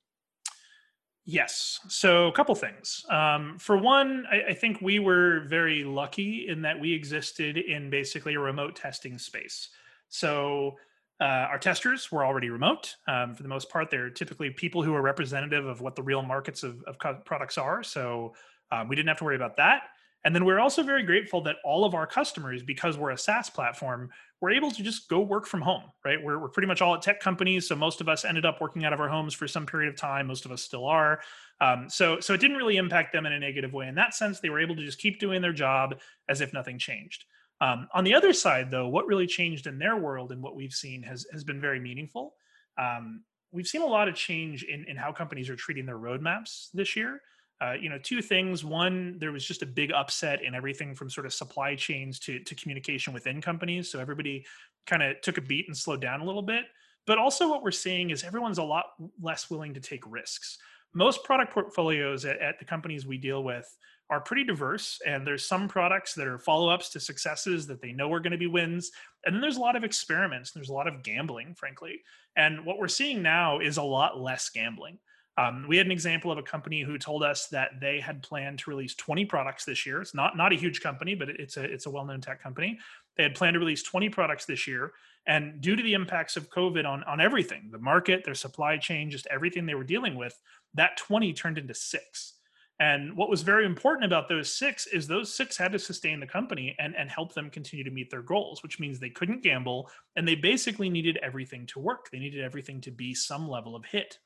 Yes. 1.31 1.81
So, 1.89 2.27
a 2.29 2.33
couple 2.33 2.55
things. 2.55 3.05
Um, 3.11 3.59
for 3.59 3.77
one, 3.77 4.25
I, 4.33 4.51
I, 4.51 4.55
think 4.55 4.81
we 4.81 4.99
were 4.99 5.41
very 5.41 5.85
lucky 5.85 6.49
in 6.49 6.63
that 6.63 6.81
we 6.81 6.95
existed 6.95 7.59
in 7.59 7.91
basically 7.91 8.35
a 8.35 8.41
remote 8.41 8.75
testing 8.75 9.19
space. 9.19 9.69
So, 10.09 10.79
uh, 11.21 11.25
our 11.25 11.59
testers 11.59 12.11
were 12.11 12.25
already 12.25 12.49
remote. 12.49 12.97
Um, 13.07 13.35
for 13.35 13.43
the 13.43 13.49
most 13.49 13.69
part, 13.69 13.91
they're 13.91 14.09
typically 14.09 14.49
people 14.49 14.83
who 14.83 14.95
are 14.95 15.03
representative 15.03 15.67
of 15.67 15.83
what 15.83 15.97
the 15.97 16.03
real 16.03 16.23
markets 16.23 16.63
of, 16.63 16.83
of 16.85 16.97
products 16.99 17.59
are. 17.59 17.83
So, 17.83 18.35
um, 18.73 18.89
we 18.89 18.97
didn't 18.97 19.09
have 19.09 19.19
to 19.19 19.25
worry 19.25 19.37
about 19.37 19.59
that. 19.59 19.83
And 20.25 20.35
then 20.35 20.45
we're 20.45 20.59
also 20.59 20.83
very 20.83 21.05
grateful 21.05 21.41
that 21.43 21.57
all 21.65 21.85
of 21.85 21.95
our 21.95 22.07
customers, 22.07 22.63
because 22.63 22.99
we're 22.99 23.11
a 23.11 23.19
SaaS 23.19 23.49
platform, 23.49 24.11
we're 24.41 24.51
able 24.51 24.71
to 24.71 24.83
just 24.83 25.09
go 25.09 25.21
work 25.21 25.47
from 25.47 25.61
home, 25.61 25.85
right? 26.05 26.19
We're, 26.23 26.39
we're 26.39 26.49
pretty 26.49 26.67
much 26.67 26.83
all 26.83 26.95
at 26.95 27.03
tech 27.03 27.21
companies. 27.21 27.69
So 27.69 27.77
most 27.77 28.01
of 28.01 28.09
us 28.09 28.25
ended 28.25 28.45
up 28.45 28.61
working 28.61 28.85
out 28.85 28.93
of 28.93 29.01
our 29.01 29.09
homes 29.09 29.33
for 29.33 29.47
some 29.47 29.65
period 29.65 29.89
of 29.89 29.97
time. 29.97 30.27
Most 30.27 30.45
of 30.45 30.51
us 30.51 30.63
still 30.63 30.87
are. 30.87 31.21
Um, 31.61 31.89
so, 31.89 32.21
so 32.21 32.35
it 32.35 32.41
didn't 32.41 32.57
really 32.57 32.77
impact 32.77 33.13
them 33.13 33.27
in 33.27 33.33
a 33.33 33.39
negative 33.39 33.73
way. 33.73 33.89
In 33.89 33.95
that 33.95 34.15
sense, 34.15 34.41
they 34.41 34.51
were 34.51 34.61
able 34.61 34.77
to 34.77 34.85
just 34.85 34.99
keep 34.99 35.19
doing 35.19 35.41
their 35.41 35.53
job 35.53 35.99
as 36.29 36.41
if 36.41 36.53
nothing 36.53 36.79
changed. 36.79 37.25
Um, 37.61 37.89
on 37.93 38.05
the 38.05 38.15
other 38.15 38.33
side, 38.33 38.71
though, 38.71 38.89
what 38.89 39.07
really 39.07 39.27
changed 39.27 39.67
in 39.67 39.79
their 39.79 39.97
world 39.97 40.31
and 40.31 40.43
what 40.43 40.55
we've 40.55 40.73
seen 40.73 41.03
has, 41.03 41.27
has 41.33 41.43
been 41.43 41.61
very 41.61 41.81
meaningful. 41.81 42.35
Um, 42.77 43.25
we've 43.51 43.67
seen 43.67 43.83
a 43.83 43.87
lot 43.87 44.09
of 44.09 44.15
change 44.15 44.63
in, 44.63 44.85
in 44.89 44.97
how 44.97 45.13
companies 45.13 45.49
are 45.49 45.57
treating 45.57 45.87
their 45.87 45.99
roadmaps 45.99 46.69
this 46.75 46.95
year. 46.95 47.21
Uh, 47.61 47.73
you 47.73 47.89
know, 47.89 47.99
two 47.99 48.23
things. 48.23 48.65
One, 48.65 49.19
there 49.19 49.33
was 49.33 49.45
just 49.45 49.63
a 49.63 49.67
big 49.67 49.91
upset 49.91 50.45
in 50.45 50.55
everything 50.55 50.95
from 50.95 51.11
sort 51.11 51.27
of 51.27 51.33
supply 51.33 51.75
chains 51.75 52.19
to, 52.21 52.39
to 52.39 52.55
communication 52.55 53.13
within 53.13 53.41
companies. 53.41 53.91
So 53.91 53.99
everybody 53.99 54.47
kind 54.87 55.03
of 55.03 55.21
took 55.23 55.39
a 55.39 55.43
beat 55.43 55.67
and 55.67 55.77
slowed 55.77 56.01
down 56.01 56.21
a 56.21 56.25
little 56.25 56.43
bit. 56.43 56.65
But 57.07 57.19
also, 57.19 57.49
what 57.49 57.63
we're 57.63 57.71
seeing 57.71 58.11
is 58.11 58.23
everyone's 58.23 58.59
a 58.59 58.63
lot 58.63 58.87
less 59.21 59.51
willing 59.51 59.75
to 59.75 59.81
take 59.81 60.05
risks. 60.07 60.59
Most 60.95 61.25
product 61.25 61.53
portfolios 61.53 62.25
at, 62.25 62.39
at 62.41 62.59
the 62.59 62.65
companies 62.65 63.07
we 63.07 63.19
deal 63.19 63.43
with 63.43 63.67
are 64.11 64.21
pretty 64.21 64.45
diverse, 64.45 64.99
and 65.07 65.27
there's 65.27 65.47
some 65.47 65.69
products 65.69 66.15
that 66.15 66.27
are 66.27 66.39
follow 66.39 66.71
ups 66.71 66.89
to 66.91 67.01
successes 67.01 67.67
that 67.67 67.83
they 67.83 67.93
know 67.93 68.13
are 68.13 68.21
going 68.21 68.33
to 68.33 68.39
be 68.39 68.47
wins. 68.47 68.91
And 69.25 69.35
then 69.35 69.43
there's 69.43 69.59
a 69.59 69.61
lot 69.61 69.77
of 69.77 69.85
experiments, 69.85 70.53
there's 70.53 70.71
a 70.71 70.75
lot 70.75 70.89
of 70.89 71.03
gambling, 71.03 71.55
frankly. 71.55 72.03
And 72.37 72.65
what 72.65 72.79
we're 72.79 72.89
seeing 72.89 73.21
now 73.23 73.59
is 73.59 73.77
a 73.77 73.83
lot 73.83 74.19
less 74.19 74.49
gambling. 74.49 74.99
Um, 75.39 75.67
we 75.69 75.77
had 75.77 75.87
an 75.87 75.93
example 75.93 76.33
of 76.33 76.39
a 76.39 76.43
company 76.43 76.83
who 76.83 76.99
told 76.99 77.23
us 77.23 77.47
that 77.49 77.81
they 77.81 78.01
had 78.01 78.25
planned 78.25 78.59
to 78.59 78.71
release 78.71 78.97
20 78.97 79.25
products 79.27 79.65
this 79.65 79.87
year. 79.87 80.03
It's 80.03 80.15
not 80.15 80.37
not 80.37 80.53
a 80.53 80.57
huge 80.57 80.81
company, 80.81 81.15
but 81.15 81.29
it's 81.29 81.57
a 81.57 81.63
it's 81.63 81.87
a 81.87 81.91
well-known 81.91 82.21
tech 82.21 82.43
company. 82.43 82.81
They 83.17 83.23
had 83.23 83.37
planned 83.37 83.55
to 83.55 83.61
release 83.61 83.85
20 83.85 84.09
products 84.09 84.47
this 84.47 84.67
year, 84.67 84.93
and 85.27 85.61
due 85.61 85.77
to 85.77 85.83
the 85.83 85.95
impacts 85.95 86.37
of 86.37 86.51
COVID 86.51 86.85
on 86.85 87.05
on 87.05 87.21
everything, 87.21 87.69
the 87.71 87.79
market, 87.79 88.25
their 88.25 88.35
supply 88.35 88.79
chain, 88.79 89.13
just 89.13 89.29
everything 89.29 89.65
they 89.65 89.77
were 89.77 89.85
dealing 89.85 90.17
with, 90.17 90.37
that 90.75 90.97
20 90.97 91.33
turned 91.35 91.57
into 91.57 91.75
six. 91.75 92.35
And 92.81 93.17
what 93.17 93.29
was 93.29 93.43
very 93.43 93.67
important 93.67 94.05
about 94.05 94.29
those 94.29 94.53
six 94.53 94.87
is 94.87 95.07
those 95.07 95.35
six 95.35 95.57
had 95.57 95.73
to 95.73 95.81
sustain 95.81 96.21
the 96.21 96.27
company 96.29 96.77
and, 96.79 96.95
and 96.97 97.11
help 97.11 97.35
them 97.35 97.51
continue 97.51 97.85
to 97.85 97.91
meet 97.91 98.09
their 98.09 98.23
goals, 98.23 98.63
which 98.63 98.79
means 98.79 99.01
they 99.01 99.11
couldn't 99.11 99.43
gamble 99.43 99.91
and 100.15 100.27
they 100.27 100.37
basically 100.37 100.89
needed 100.89 101.19
everything 101.21 101.67
to 101.67 101.81
work. 101.81 102.09
They 102.13 102.21
needed 102.21 102.45
everything 102.45 102.81
to 102.83 102.93
be 102.93 103.15
some 103.15 103.49
level 103.49 103.75
of 103.75 103.85
hit. 103.85 104.19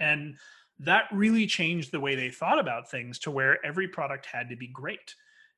And 0.00 0.36
that 0.80 1.04
really 1.12 1.46
changed 1.46 1.92
the 1.92 2.00
way 2.00 2.14
they 2.14 2.30
thought 2.30 2.58
about 2.58 2.90
things 2.90 3.18
to 3.20 3.30
where 3.30 3.64
every 3.64 3.86
product 3.86 4.26
had 4.26 4.48
to 4.48 4.56
be 4.56 4.66
great. 4.66 5.14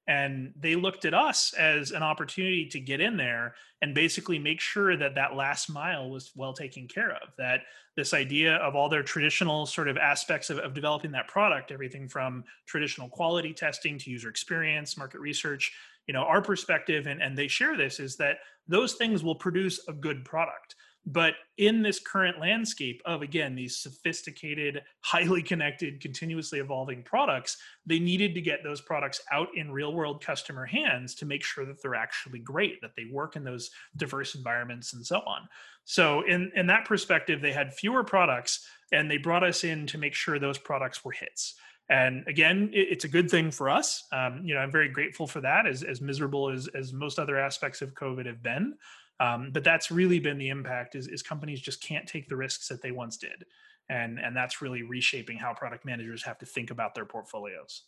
And 0.09 0.53
they 0.59 0.75
looked 0.75 1.05
at 1.05 1.15
us 1.15 1.55
as 1.55 1.93
an 1.93 2.03
opportunity 2.03 2.67
to 2.67 2.81
get 2.81 3.01
in 3.01 3.17
there 3.17 3.55
and 3.83 3.95
basically 3.95 4.39
make 4.39 4.61
sure 4.61 4.97
that 4.97 5.15
that 5.15 5.37
last 5.37 5.71
mile 5.71 6.11
was 6.11 6.33
well 6.35 6.53
taken 6.53 6.89
care 6.89 7.13
of. 7.13 7.29
That 7.39 7.61
this 7.97 8.13
idea 8.13 8.57
of 8.57 8.75
all 8.75 8.89
their 8.89 9.05
traditional 9.05 9.65
sort 9.65 9.87
of 9.87 9.97
aspects 9.97 10.51
of, 10.51 10.59
of 10.59 10.75
developing 10.75 11.13
that 11.13 11.29
product, 11.29 11.71
everything 11.71 12.09
from 12.09 12.43
traditional 12.67 13.09
quality 13.09 13.53
testing 13.53 13.97
to 13.99 14.11
user 14.11 14.29
experience, 14.29 14.97
market 14.97 15.21
research, 15.21 15.73
you 16.09 16.15
know, 16.15 16.23
our 16.23 16.43
perspective, 16.43 17.07
and, 17.07 17.23
and 17.23 17.39
they 17.39 17.47
share 17.47 17.77
this, 17.77 18.01
is 18.01 18.17
that 18.17 18.39
those 18.67 18.95
things 18.95 19.23
will 19.23 19.37
produce 19.37 19.87
a 19.87 19.93
good 19.93 20.25
product 20.25 20.75
but 21.05 21.35
in 21.59 21.83
this 21.83 21.99
current 21.99 22.39
landscape 22.41 23.03
of, 23.05 23.23
again, 23.23 23.55
these 23.55 23.77
sophisticated, 23.77 24.83
highly 25.01 25.43
connected, 25.43 26.01
continuously 26.01 26.61
evolving 26.61 27.03
products, 27.03 27.57
they 27.87 27.99
needed 27.99 28.35
to 28.35 28.41
get 28.41 28.63
those 28.63 28.81
products 28.81 29.21
out 29.33 29.49
in 29.55 29.73
real 29.73 29.93
world 29.93 30.25
customer 30.25 30.65
hands 30.65 31.15
to 31.17 31.27
make 31.27 31.43
sure 31.43 31.65
that 31.65 31.83
they're 31.83 31.95
actually 31.95 32.39
great, 32.39 32.81
that 32.81 32.93
they 32.97 33.05
work 33.11 33.37
in 33.37 33.45
those 33.45 33.71
diverse 33.97 34.35
environments 34.35 34.93
and 34.93 35.05
so 35.05 35.19
on. 35.19 35.49
So, 35.85 36.23
in, 36.23 36.53
in 36.55 36.69
that 36.69 36.85
perspective, 36.85 37.43
they 37.43 37.53
had 37.53 37.75
fewer 37.75 38.05
products 38.05 38.65
and 38.93 39.11
they 39.11 39.17
brought 39.17 39.43
us 39.43 39.65
in 39.65 39.87
to 39.89 39.99
make 39.99 40.15
sure 40.15 40.39
those 40.39 40.59
products 40.59 41.05
were 41.05 41.13
hits. 41.13 41.55
And 41.89 42.27
again, 42.27 42.71
it's 42.73 43.05
a 43.05 43.09
good 43.09 43.31
thing 43.31 43.51
for 43.51 43.69
us. 43.69 44.05
Um, 44.13 44.43
you 44.45 44.55
know, 44.55 44.61
I'm 44.61 44.71
very 44.71 44.89
grateful 44.89 45.27
for 45.27 45.41
that, 45.41 45.67
as, 45.67 45.83
as 45.83 46.01
miserable 46.01 46.49
as, 46.49 46.69
as 46.69 46.93
most 46.93 47.19
other 47.19 47.37
aspects 47.37 47.83
of 47.83 47.93
COVID 47.95 48.25
have 48.25 48.43
been. 48.43 48.75
Um, 49.21 49.51
but 49.53 49.65
that's 49.65 49.91
really 49.91 50.19
been 50.19 50.39
the 50.39 50.49
impact 50.49 50.95
is, 50.95 51.07
is 51.07 51.23
companies 51.23 51.61
just 51.61 51.83
can't 51.83 52.07
take 52.07 52.29
the 52.29 52.37
risks 52.37 52.69
that 52.69 52.83
they 52.83 52.91
once 52.91 53.17
did. 53.17 53.45
And, 53.89 54.19
and 54.19 54.37
that's 54.37 54.63
really 54.63 54.83
reshaping 54.83 55.39
how 55.39 55.55
product 55.55 55.85
managers 55.85 56.25
have 56.25 56.39
to 56.39 56.47
think 56.47 56.71
about 56.71 56.95
their 56.95 57.05
portfolios. 57.05 57.83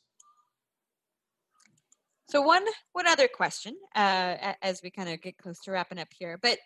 So 2.29 2.41
one 2.41 2.65
one 2.93 3.07
other 3.07 3.29
question 3.29 3.77
uh, 3.95 4.55
as 4.63 4.81
we 4.83 4.91
kind 4.91 5.09
of 5.09 5.21
get 5.21 5.37
close 5.37 5.61
to 5.61 5.73
wrapping 5.73 5.99
up 5.99 6.09
here, 6.19 6.39
but 6.41 6.59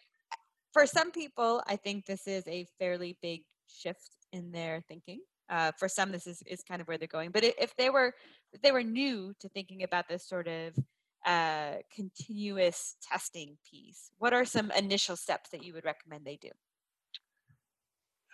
for 0.72 0.86
some 0.86 1.10
people, 1.10 1.62
I 1.66 1.76
think 1.76 2.06
this 2.06 2.26
is 2.26 2.46
a 2.46 2.66
fairly 2.78 3.18
big 3.20 3.42
shift 3.66 4.10
in 4.32 4.52
their 4.52 4.82
thinking. 4.88 5.20
Uh, 5.50 5.72
for 5.78 5.88
some, 5.88 6.12
this 6.12 6.26
is, 6.26 6.42
is 6.46 6.62
kind 6.62 6.80
of 6.80 6.88
where 6.88 6.98
they're 6.98 7.08
going. 7.08 7.30
But 7.30 7.42
if 7.42 7.74
they 7.76 7.90
were 7.90 8.14
if 8.52 8.60
they 8.62 8.70
were 8.70 8.82
new 8.82 9.34
to 9.40 9.48
thinking 9.48 9.82
about 9.82 10.08
this 10.08 10.26
sort 10.26 10.46
of 10.46 10.74
uh, 11.26 11.74
continuous 11.94 12.96
testing 13.02 13.56
piece, 13.68 14.10
what 14.18 14.32
are 14.32 14.44
some 14.44 14.70
initial 14.72 15.16
steps 15.16 15.50
that 15.50 15.64
you 15.64 15.72
would 15.74 15.84
recommend 15.84 16.24
they 16.24 16.36
do? 16.36 16.50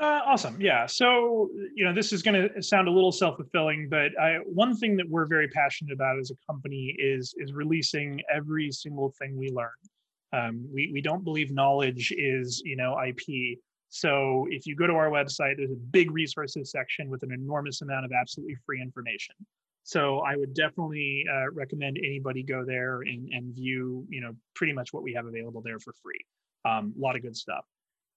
Uh, 0.01 0.21
awesome. 0.27 0.61
Yeah. 0.61 0.87
So, 0.87 1.51
you 1.75 1.85
know, 1.85 1.95
this 1.95 2.13
is 2.13 2.21
going 2.21 2.49
to 2.49 2.63
sound 2.63 2.89
a 2.89 2.91
little 2.91 3.13
self-fulfilling, 3.13 3.89
but 3.89 4.11
I, 4.21 4.39
one 4.45 4.77
thing 4.77 4.97
that 4.97 5.09
we're 5.09 5.27
very 5.27 5.47
passionate 5.49 5.93
about 5.93 6.19
as 6.19 6.33
a 6.33 6.53
company 6.53 6.97
is 6.99 7.33
is 7.39 7.53
releasing 7.53 8.21
every 8.33 8.73
single 8.73 9.15
thing 9.21 9.37
we 9.37 9.51
learn. 9.51 9.71
Um, 10.33 10.67
we 10.73 10.91
we 10.93 11.01
don't 11.01 11.23
believe 11.23 11.53
knowledge 11.53 12.13
is 12.17 12.61
you 12.65 12.77
know 12.77 13.01
IP. 13.01 13.59
So 13.89 14.49
if 14.51 14.67
you 14.67 14.75
go 14.75 14.89
to 14.89 14.95
our 14.95 15.11
website, 15.11 15.59
there's 15.59 15.71
a 15.71 15.87
big 15.93 16.11
resources 16.11 16.73
section 16.73 17.09
with 17.09 17.23
an 17.23 17.31
enormous 17.31 17.81
amount 17.81 18.05
of 18.05 18.11
absolutely 18.11 18.57
free 18.67 18.83
information. 18.83 19.37
So 19.85 20.21
I 20.21 20.35
would 20.35 20.55
definitely 20.55 21.25
uh, 21.31 21.51
recommend 21.53 21.99
anybody 21.99 22.43
go 22.43 22.65
there 22.65 23.03
and, 23.03 23.29
and 23.33 23.55
view, 23.55 24.07
you 24.09 24.23
know, 24.23 24.35
pretty 24.55 24.73
much 24.73 24.93
what 24.93 25.03
we 25.03 25.13
have 25.13 25.27
available 25.27 25.61
there 25.61 25.79
for 25.79 25.93
free. 26.03 26.25
Um, 26.65 26.95
a 26.97 27.01
lot 27.01 27.17
of 27.17 27.23
good 27.23 27.37
stuff. 27.37 27.67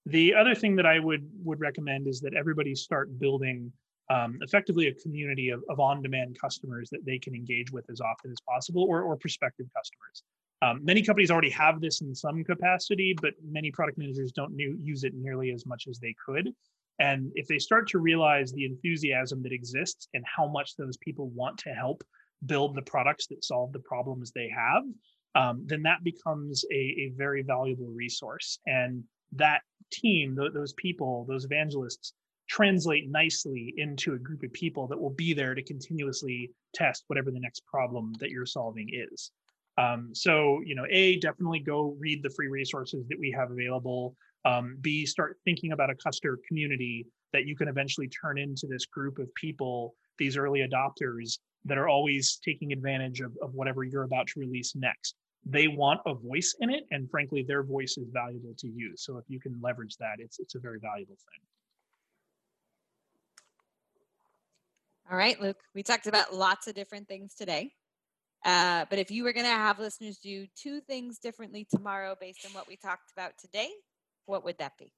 The 0.06 0.34
other 0.34 0.56
thing 0.56 0.78
that 0.78 0.86
I 0.86 1.00
would 1.00 1.30
would 1.44 1.60
recommend 1.60 2.08
is 2.08 2.22
that 2.22 2.34
everybody 2.34 2.74
start 2.74 3.20
building 3.20 3.74
um, 4.10 4.40
effectively 4.42 4.88
a 4.88 4.94
community 4.94 5.50
of, 5.50 5.62
of 5.70 5.82
on-demand 5.82 6.38
customers 6.40 6.90
that 6.92 7.04
they 7.06 7.20
can 7.20 7.36
engage 7.36 7.74
with 7.74 7.90
as 7.90 8.00
often 8.00 8.32
as 8.32 8.38
possible, 8.48 8.84
or, 8.84 9.02
or 9.02 9.18
prospective 9.18 9.68
customers. 9.76 10.24
Um, 10.62 10.84
many 10.84 11.02
companies 11.02 11.30
already 11.30 11.50
have 11.50 11.82
this 11.82 12.00
in 12.00 12.16
some 12.16 12.44
capacity, 12.46 13.14
but 13.22 13.34
many 13.44 13.70
product 13.70 13.98
managers 13.98 14.32
don't 14.32 14.56
new, 14.56 14.78
use 14.82 15.04
it 15.04 15.14
nearly 15.14 15.52
as 15.52 15.66
much 15.66 15.88
as 15.90 16.00
they 16.00 16.16
could. 16.26 16.54
And 17.00 17.32
if 17.36 17.48
they 17.48 17.60
start 17.60 17.88
to 17.90 18.00
realize 18.00 18.52
the 18.52 18.66
enthusiasm 18.66 19.44
that 19.44 19.52
exists 19.52 20.08
and 20.14 20.24
how 20.26 20.48
much 20.48 20.76
those 20.76 20.98
people 20.98 21.30
want 21.30 21.58
to 21.60 21.70
help 21.70 22.04
build 22.46 22.76
the 22.76 22.82
products 22.82 23.28
that 23.28 23.44
solve 23.44 23.72
the 23.72 23.80
problems 23.80 24.32
they 24.32 24.50
have, 24.50 24.84
um, 25.36 25.64
then 25.66 25.84
that 25.84 26.04
becomes 26.04 26.66
a, 26.72 26.76
a, 26.76 27.14
very 27.16 27.44
valuable 27.44 27.88
resource. 27.88 28.60
And 28.66 29.04
that 29.34 29.62
team, 29.92 30.36
th- 30.36 30.54
those 30.54 30.74
people, 30.74 31.26
those 31.28 31.46
evangelists 31.46 32.14
translate 32.50 33.10
nicely 33.10 33.74
into 33.78 34.14
a 34.14 34.20
group 34.20 34.42
of 34.44 34.54
people 34.54 34.88
that 34.88 35.00
will 35.00 35.12
be 35.12 35.34
there 35.34 35.54
to 35.54 35.62
continuously 35.62 36.52
test 36.74 37.04
whatever 37.08 37.30
the 37.30 37.40
next 37.40 37.66
problem 37.66 38.14
that 38.20 38.30
you're 38.30 38.46
solving 38.46 38.90
is. 38.92 39.32
Um, 39.78 40.10
so, 40.14 40.62
you 40.66 40.74
know, 40.74 40.86
A, 40.90 41.20
definitely 41.20 41.60
go 41.60 41.96
read 42.00 42.24
the 42.24 42.32
free 42.32 42.48
resources 42.48 43.06
that 43.10 43.20
we 43.20 43.32
have 43.38 43.52
available. 43.52 44.16
Um, 44.46 44.78
B, 44.82 45.06
start 45.06 45.38
thinking 45.46 45.72
about 45.72 45.90
a 45.90 45.96
customer 45.96 46.38
community 46.48 47.06
that 47.34 47.46
you 47.46 47.56
can 47.56 47.68
eventually 47.68 48.08
turn 48.08 48.38
into 48.38 48.68
this 48.68 48.86
group 48.86 49.20
of 49.20 49.34
people, 49.36 49.96
these 50.18 50.38
early 50.38 50.66
adopters 50.68 51.40
that 51.66 51.78
are 51.78 51.90
always 51.90 52.40
taking 52.44 52.72
advantage 52.72 53.20
of, 53.20 53.34
of 53.42 53.54
whatever 53.54 53.84
you're 53.84 54.04
about 54.04 54.28
to 54.28 54.40
release 54.40 54.74
next. 54.76 55.16
They 55.46 55.68
want 55.68 56.02
a 56.06 56.14
voice 56.14 56.56
in 56.60 56.70
it, 56.70 56.86
and 56.92 57.10
frankly, 57.10 57.44
their 57.48 57.64
voice 57.64 57.98
is 57.98 58.08
valuable 58.12 58.54
to 58.58 58.68
you. 58.68 58.94
So 58.96 59.18
if 59.18 59.26
you 59.28 59.40
can 59.40 59.60
leverage 59.62 59.96
that, 59.98 60.16
it's 60.20 60.40
it's 60.40 60.56
a 60.56 60.60
very 60.60 60.80
valuable 60.80 61.16
thing. 61.16 61.42
All 65.10 65.18
right, 65.18 65.40
Luke, 65.40 65.62
we 65.74 65.84
talked 65.84 66.08
about 66.08 66.34
lots 66.34 66.68
of 66.68 66.76
different 66.76 67.08
things 67.08 67.34
today. 67.34 67.72
Uh, 68.44 68.86
but 68.90 69.00
if 69.00 69.10
you 69.10 69.24
were 69.24 69.34
going 69.34 69.46
to 69.46 69.52
have 69.52 69.80
listeners 69.80 70.18
do 70.18 70.46
two 70.56 70.82
things 70.82 71.18
differently 71.18 71.66
tomorrow 71.70 72.16
based 72.20 72.46
on 72.46 72.52
what 72.52 72.68
we 72.68 72.76
talked 72.76 73.12
about 73.12 73.32
today, 73.40 73.70
what 74.28 74.44
would 74.46 74.60
that 74.60 74.78
be? 74.78 74.94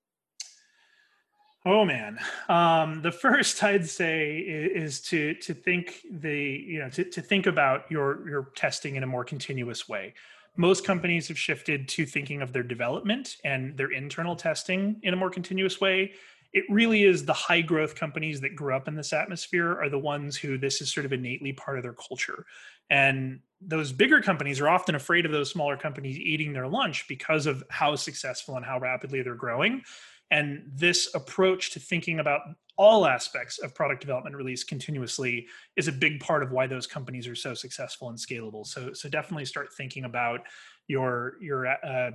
Oh 1.65 1.85
man, 1.85 2.19
um, 2.47 3.01
the 3.01 3.11
first 3.11 3.63
I'd 3.63 3.87
say 3.87 4.39
is, 4.39 4.83
is, 4.83 5.01
to 5.09 5.33
to 5.35 5.53
think 5.53 6.01
the 6.11 6.63
you 6.67 6.79
know 6.79 6.89
to, 6.89 7.03
to 7.03 7.21
think 7.21 7.47
about 7.47 7.89
your 7.89 8.27
your 8.27 8.49
testing 8.55 8.95
in 8.95 9.03
a 9.03 9.07
more 9.07 9.23
continuous 9.23 9.87
way. 9.87 10.13
Most 10.55 10.85
companies 10.85 11.27
have 11.29 11.39
shifted 11.39 11.87
to 11.89 12.05
thinking 12.05 12.41
of 12.41 12.51
their 12.51 12.63
development 12.63 13.37
and 13.45 13.77
their 13.77 13.91
internal 13.91 14.35
testing 14.35 14.99
in 15.03 15.13
a 15.13 15.17
more 15.17 15.29
continuous 15.29 15.79
way 15.79 16.11
it 16.53 16.63
really 16.69 17.03
is 17.03 17.25
the 17.25 17.33
high 17.33 17.61
growth 17.61 17.95
companies 17.95 18.41
that 18.41 18.55
grew 18.55 18.75
up 18.75 18.87
in 18.87 18.95
this 18.95 19.13
atmosphere 19.13 19.79
are 19.79 19.89
the 19.89 19.99
ones 19.99 20.35
who 20.35 20.57
this 20.57 20.81
is 20.81 20.91
sort 20.91 21.05
of 21.05 21.13
innately 21.13 21.53
part 21.53 21.77
of 21.77 21.83
their 21.83 21.93
culture. 21.93 22.45
And 22.89 23.39
those 23.61 23.91
bigger 23.91 24.21
companies 24.21 24.59
are 24.59 24.69
often 24.69 24.95
afraid 24.95 25.25
of 25.25 25.31
those 25.31 25.51
smaller 25.51 25.77
companies 25.77 26.17
eating 26.17 26.53
their 26.53 26.67
lunch 26.67 27.07
because 27.07 27.45
of 27.45 27.63
how 27.69 27.95
successful 27.95 28.57
and 28.57 28.65
how 28.65 28.79
rapidly 28.79 29.21
they're 29.21 29.35
growing. 29.35 29.83
And 30.31 30.63
this 30.73 31.13
approach 31.13 31.71
to 31.71 31.79
thinking 31.79 32.19
about 32.19 32.41
all 32.77 33.05
aspects 33.05 33.59
of 33.59 33.75
product 33.75 34.01
development 34.01 34.35
release 34.35 34.63
continuously 34.63 35.47
is 35.75 35.87
a 35.87 35.91
big 35.91 36.19
part 36.19 36.41
of 36.41 36.51
why 36.51 36.65
those 36.65 36.87
companies 36.87 37.27
are 37.27 37.35
so 37.35 37.53
successful 37.53 38.09
and 38.09 38.17
scalable. 38.17 38.65
So, 38.65 38.93
so 38.93 39.09
definitely 39.09 39.45
start 39.45 39.73
thinking 39.73 40.05
about 40.05 40.41
your 40.87 41.33
your 41.41 41.67
uh, 41.67 42.11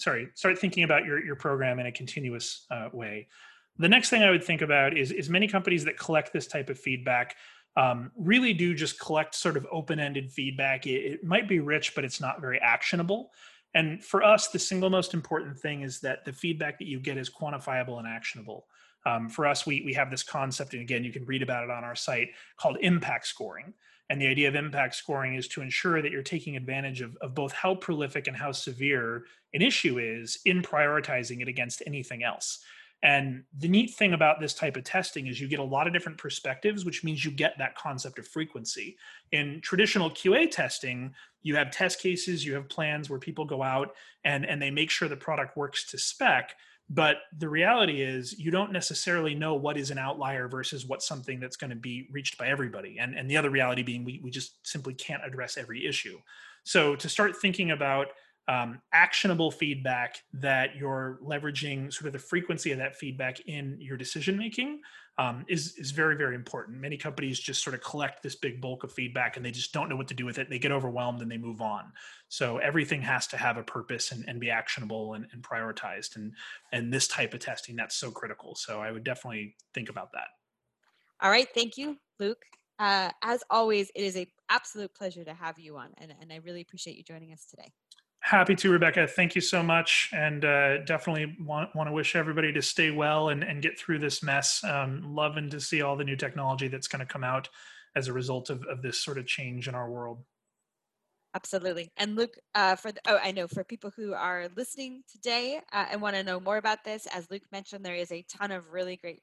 sorry, 0.00 0.28
start 0.34 0.58
thinking 0.58 0.84
about 0.84 1.04
your, 1.04 1.24
your 1.24 1.36
program 1.36 1.78
in 1.78 1.86
a 1.86 1.92
continuous 1.92 2.66
uh, 2.70 2.88
way. 2.92 3.28
The 3.78 3.88
next 3.88 4.10
thing 4.10 4.22
I 4.22 4.30
would 4.30 4.44
think 4.44 4.62
about 4.62 4.96
is, 4.96 5.12
is 5.12 5.28
many 5.28 5.46
companies 5.46 5.84
that 5.84 5.98
collect 5.98 6.32
this 6.32 6.46
type 6.46 6.70
of 6.70 6.78
feedback 6.78 7.36
um, 7.76 8.10
really 8.16 8.52
do 8.52 8.74
just 8.74 8.98
collect 8.98 9.34
sort 9.34 9.56
of 9.56 9.66
open-ended 9.70 10.30
feedback. 10.30 10.86
It, 10.86 11.12
it 11.12 11.24
might 11.24 11.48
be 11.48 11.60
rich, 11.60 11.94
but 11.94 12.04
it's 12.04 12.20
not 12.20 12.40
very 12.40 12.58
actionable. 12.60 13.30
And 13.74 14.02
for 14.02 14.24
us, 14.24 14.48
the 14.48 14.58
single 14.58 14.90
most 14.90 15.14
important 15.14 15.58
thing 15.58 15.82
is 15.82 16.00
that 16.00 16.24
the 16.24 16.32
feedback 16.32 16.78
that 16.78 16.88
you 16.88 16.98
get 16.98 17.16
is 17.16 17.30
quantifiable 17.30 17.98
and 17.98 18.08
actionable. 18.08 18.66
Um, 19.06 19.28
for 19.28 19.46
us, 19.46 19.66
we, 19.66 19.82
we 19.84 19.94
have 19.94 20.10
this 20.10 20.22
concept, 20.22 20.72
and 20.74 20.82
again, 20.82 21.04
you 21.04 21.12
can 21.12 21.24
read 21.24 21.42
about 21.42 21.64
it 21.64 21.70
on 21.70 21.84
our 21.84 21.94
site, 21.94 22.30
called 22.56 22.78
impact 22.80 23.26
scoring. 23.28 23.72
And 24.10 24.20
the 24.20 24.26
idea 24.26 24.48
of 24.48 24.56
impact 24.56 24.96
scoring 24.96 25.34
is 25.34 25.46
to 25.48 25.62
ensure 25.62 26.02
that 26.02 26.10
you're 26.10 26.22
taking 26.22 26.56
advantage 26.56 27.00
of, 27.00 27.16
of 27.18 27.32
both 27.32 27.52
how 27.52 27.76
prolific 27.76 28.26
and 28.26 28.36
how 28.36 28.50
severe 28.50 29.24
an 29.54 29.62
issue 29.62 29.98
is 29.98 30.40
in 30.44 30.62
prioritizing 30.62 31.40
it 31.40 31.48
against 31.48 31.80
anything 31.86 32.24
else. 32.24 32.58
And 33.02 33.44
the 33.56 33.68
neat 33.68 33.94
thing 33.94 34.12
about 34.12 34.40
this 34.40 34.52
type 34.52 34.76
of 34.76 34.84
testing 34.84 35.28
is 35.28 35.40
you 35.40 35.48
get 35.48 35.60
a 35.60 35.64
lot 35.64 35.86
of 35.86 35.92
different 35.92 36.18
perspectives, 36.18 36.84
which 36.84 37.02
means 37.02 37.24
you 37.24 37.30
get 37.30 37.56
that 37.58 37.76
concept 37.76 38.18
of 38.18 38.26
frequency. 38.26 38.98
In 39.32 39.60
traditional 39.62 40.10
QA 40.10 40.50
testing, 40.50 41.14
you 41.42 41.56
have 41.56 41.70
test 41.70 42.00
cases, 42.00 42.44
you 42.44 42.52
have 42.54 42.68
plans 42.68 43.08
where 43.08 43.18
people 43.18 43.44
go 43.44 43.62
out 43.62 43.94
and, 44.24 44.44
and 44.44 44.60
they 44.60 44.70
make 44.70 44.90
sure 44.90 45.08
the 45.08 45.16
product 45.16 45.56
works 45.56 45.88
to 45.92 45.98
spec. 45.98 46.56
But 46.92 47.18
the 47.38 47.48
reality 47.48 48.02
is, 48.02 48.36
you 48.36 48.50
don't 48.50 48.72
necessarily 48.72 49.32
know 49.32 49.54
what 49.54 49.76
is 49.76 49.92
an 49.92 49.98
outlier 49.98 50.48
versus 50.48 50.84
what's 50.84 51.06
something 51.06 51.38
that's 51.38 51.56
going 51.56 51.70
to 51.70 51.76
be 51.76 52.08
reached 52.10 52.36
by 52.36 52.48
everybody. 52.48 52.98
And, 52.98 53.14
and 53.14 53.30
the 53.30 53.36
other 53.36 53.48
reality 53.48 53.84
being, 53.84 54.04
we, 54.04 54.20
we 54.24 54.30
just 54.30 54.58
simply 54.66 54.94
can't 54.94 55.24
address 55.24 55.56
every 55.56 55.86
issue. 55.86 56.18
So 56.64 56.96
to 56.96 57.08
start 57.08 57.36
thinking 57.36 57.70
about 57.70 58.08
um, 58.48 58.80
actionable 58.92 59.50
feedback 59.50 60.22
that 60.32 60.76
you're 60.76 61.20
leveraging 61.24 61.92
sort 61.92 62.06
of 62.06 62.12
the 62.12 62.18
frequency 62.18 62.72
of 62.72 62.78
that 62.78 62.96
feedback 62.96 63.40
in 63.46 63.76
your 63.80 63.96
decision 63.96 64.36
making 64.36 64.80
um, 65.18 65.44
is 65.48 65.76
is 65.76 65.90
very 65.90 66.16
very 66.16 66.34
important. 66.34 66.78
Many 66.78 66.96
companies 66.96 67.38
just 67.38 67.62
sort 67.62 67.74
of 67.74 67.82
collect 67.82 68.22
this 68.22 68.34
big 68.34 68.60
bulk 68.60 68.84
of 68.84 68.92
feedback 68.92 69.36
and 69.36 69.44
they 69.44 69.50
just 69.50 69.72
don't 69.72 69.88
know 69.88 69.96
what 69.96 70.08
to 70.08 70.14
do 70.14 70.24
with 70.24 70.38
it. 70.38 70.48
They 70.48 70.58
get 70.58 70.72
overwhelmed 70.72 71.20
and 71.20 71.30
they 71.30 71.36
move 71.36 71.60
on. 71.60 71.92
So 72.28 72.56
everything 72.58 73.02
has 73.02 73.26
to 73.28 73.36
have 73.36 73.56
a 73.58 73.62
purpose 73.62 74.12
and, 74.12 74.24
and 74.26 74.40
be 74.40 74.50
actionable 74.50 75.14
and, 75.14 75.26
and 75.32 75.42
prioritized. 75.42 76.16
And 76.16 76.32
and 76.72 76.92
this 76.92 77.06
type 77.06 77.34
of 77.34 77.40
testing 77.40 77.76
that's 77.76 77.96
so 77.96 78.10
critical. 78.10 78.54
So 78.54 78.80
I 78.80 78.90
would 78.90 79.04
definitely 79.04 79.56
think 79.74 79.90
about 79.90 80.12
that. 80.12 80.28
All 81.20 81.30
right, 81.30 81.48
thank 81.54 81.76
you, 81.76 81.98
Luke. 82.18 82.42
Uh, 82.78 83.10
as 83.22 83.44
always, 83.50 83.90
it 83.94 84.02
is 84.02 84.16
a 84.16 84.26
absolute 84.48 84.94
pleasure 84.94 85.22
to 85.22 85.34
have 85.34 85.58
you 85.58 85.76
on, 85.76 85.90
and, 85.98 86.14
and 86.18 86.32
I 86.32 86.36
really 86.36 86.62
appreciate 86.62 86.96
you 86.96 87.02
joining 87.02 87.30
us 87.30 87.44
today. 87.44 87.70
Happy 88.22 88.54
to, 88.54 88.70
Rebecca. 88.70 89.06
Thank 89.06 89.34
you 89.34 89.40
so 89.40 89.62
much. 89.62 90.10
And 90.12 90.44
uh, 90.44 90.84
definitely 90.84 91.36
want, 91.40 91.74
want 91.74 91.88
to 91.88 91.92
wish 91.92 92.14
everybody 92.14 92.52
to 92.52 92.62
stay 92.62 92.90
well 92.90 93.30
and, 93.30 93.42
and 93.42 93.62
get 93.62 93.78
through 93.78 93.98
this 93.98 94.22
mess. 94.22 94.62
Um, 94.62 95.14
loving 95.14 95.48
to 95.50 95.60
see 95.60 95.82
all 95.82 95.96
the 95.96 96.04
new 96.04 96.16
technology 96.16 96.68
that's 96.68 96.86
going 96.86 97.00
to 97.00 97.10
come 97.10 97.24
out 97.24 97.48
as 97.96 98.08
a 98.08 98.12
result 98.12 98.50
of, 98.50 98.62
of 98.64 98.82
this 98.82 99.02
sort 99.02 99.18
of 99.18 99.26
change 99.26 99.68
in 99.68 99.74
our 99.74 99.90
world. 99.90 100.22
Absolutely. 101.34 101.90
And 101.96 102.16
Luke, 102.16 102.36
uh, 102.54 102.76
for 102.76 102.92
the, 102.92 103.00
oh, 103.06 103.18
I 103.22 103.30
know 103.30 103.46
for 103.46 103.64
people 103.64 103.92
who 103.96 104.14
are 104.14 104.48
listening 104.56 105.02
today 105.10 105.60
uh, 105.72 105.86
and 105.90 106.02
want 106.02 106.16
to 106.16 106.24
know 106.24 106.40
more 106.40 106.56
about 106.56 106.84
this, 106.84 107.06
as 107.06 107.30
Luke 107.30 107.44
mentioned, 107.52 107.84
there 107.84 107.94
is 107.94 108.12
a 108.12 108.24
ton 108.28 108.50
of 108.50 108.72
really 108.72 108.96
great 108.96 109.20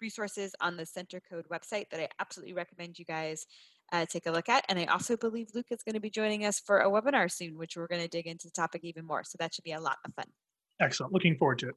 resources 0.00 0.54
on 0.60 0.76
the 0.76 0.86
Center 0.86 1.20
Code 1.20 1.46
website 1.50 1.90
that 1.90 2.00
I 2.00 2.08
absolutely 2.20 2.54
recommend 2.54 2.98
you 2.98 3.04
guys 3.04 3.44
uh, 3.92 4.06
take 4.06 4.26
a 4.26 4.30
look 4.30 4.48
at. 4.48 4.64
And 4.68 4.78
I 4.78 4.84
also 4.86 5.16
believe 5.16 5.48
Luke 5.54 5.66
is 5.70 5.82
going 5.82 5.94
to 5.94 6.00
be 6.00 6.10
joining 6.10 6.44
us 6.44 6.60
for 6.60 6.80
a 6.80 6.90
webinar 6.90 7.30
soon, 7.30 7.56
which 7.56 7.76
we're 7.76 7.86
going 7.86 8.02
to 8.02 8.08
dig 8.08 8.26
into 8.26 8.46
the 8.46 8.52
topic 8.52 8.82
even 8.84 9.06
more. 9.06 9.24
So 9.24 9.36
that 9.38 9.54
should 9.54 9.64
be 9.64 9.72
a 9.72 9.80
lot 9.80 9.98
of 10.04 10.14
fun. 10.14 10.26
Excellent. 10.80 11.12
Looking 11.12 11.36
forward 11.36 11.58
to 11.60 11.70
it. 11.70 11.74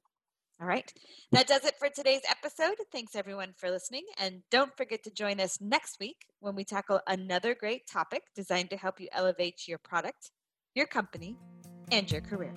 All 0.62 0.68
right. 0.68 0.94
That 1.32 1.48
does 1.48 1.66
it 1.66 1.74
for 1.80 1.90
today's 1.90 2.22
episode. 2.30 2.76
Thanks 2.92 3.16
everyone 3.16 3.54
for 3.58 3.72
listening. 3.72 4.04
And 4.20 4.44
don't 4.52 4.76
forget 4.78 5.04
to 5.06 5.12
join 5.12 5.40
us 5.40 5.60
next 5.60 6.00
week 6.00 6.18
when 6.40 6.54
we 6.54 6.64
tackle 6.64 7.02
another 7.08 7.56
great 7.56 7.88
topic 7.88 8.24
designed 8.36 8.70
to 8.70 8.78
help 8.78 9.00
you 9.00 9.08
elevate 9.12 9.68
your 9.68 9.80
product, 9.80 10.30
your 10.76 10.86
company, 10.86 11.36
and 11.92 12.12
your 12.12 12.22
career. 12.22 12.54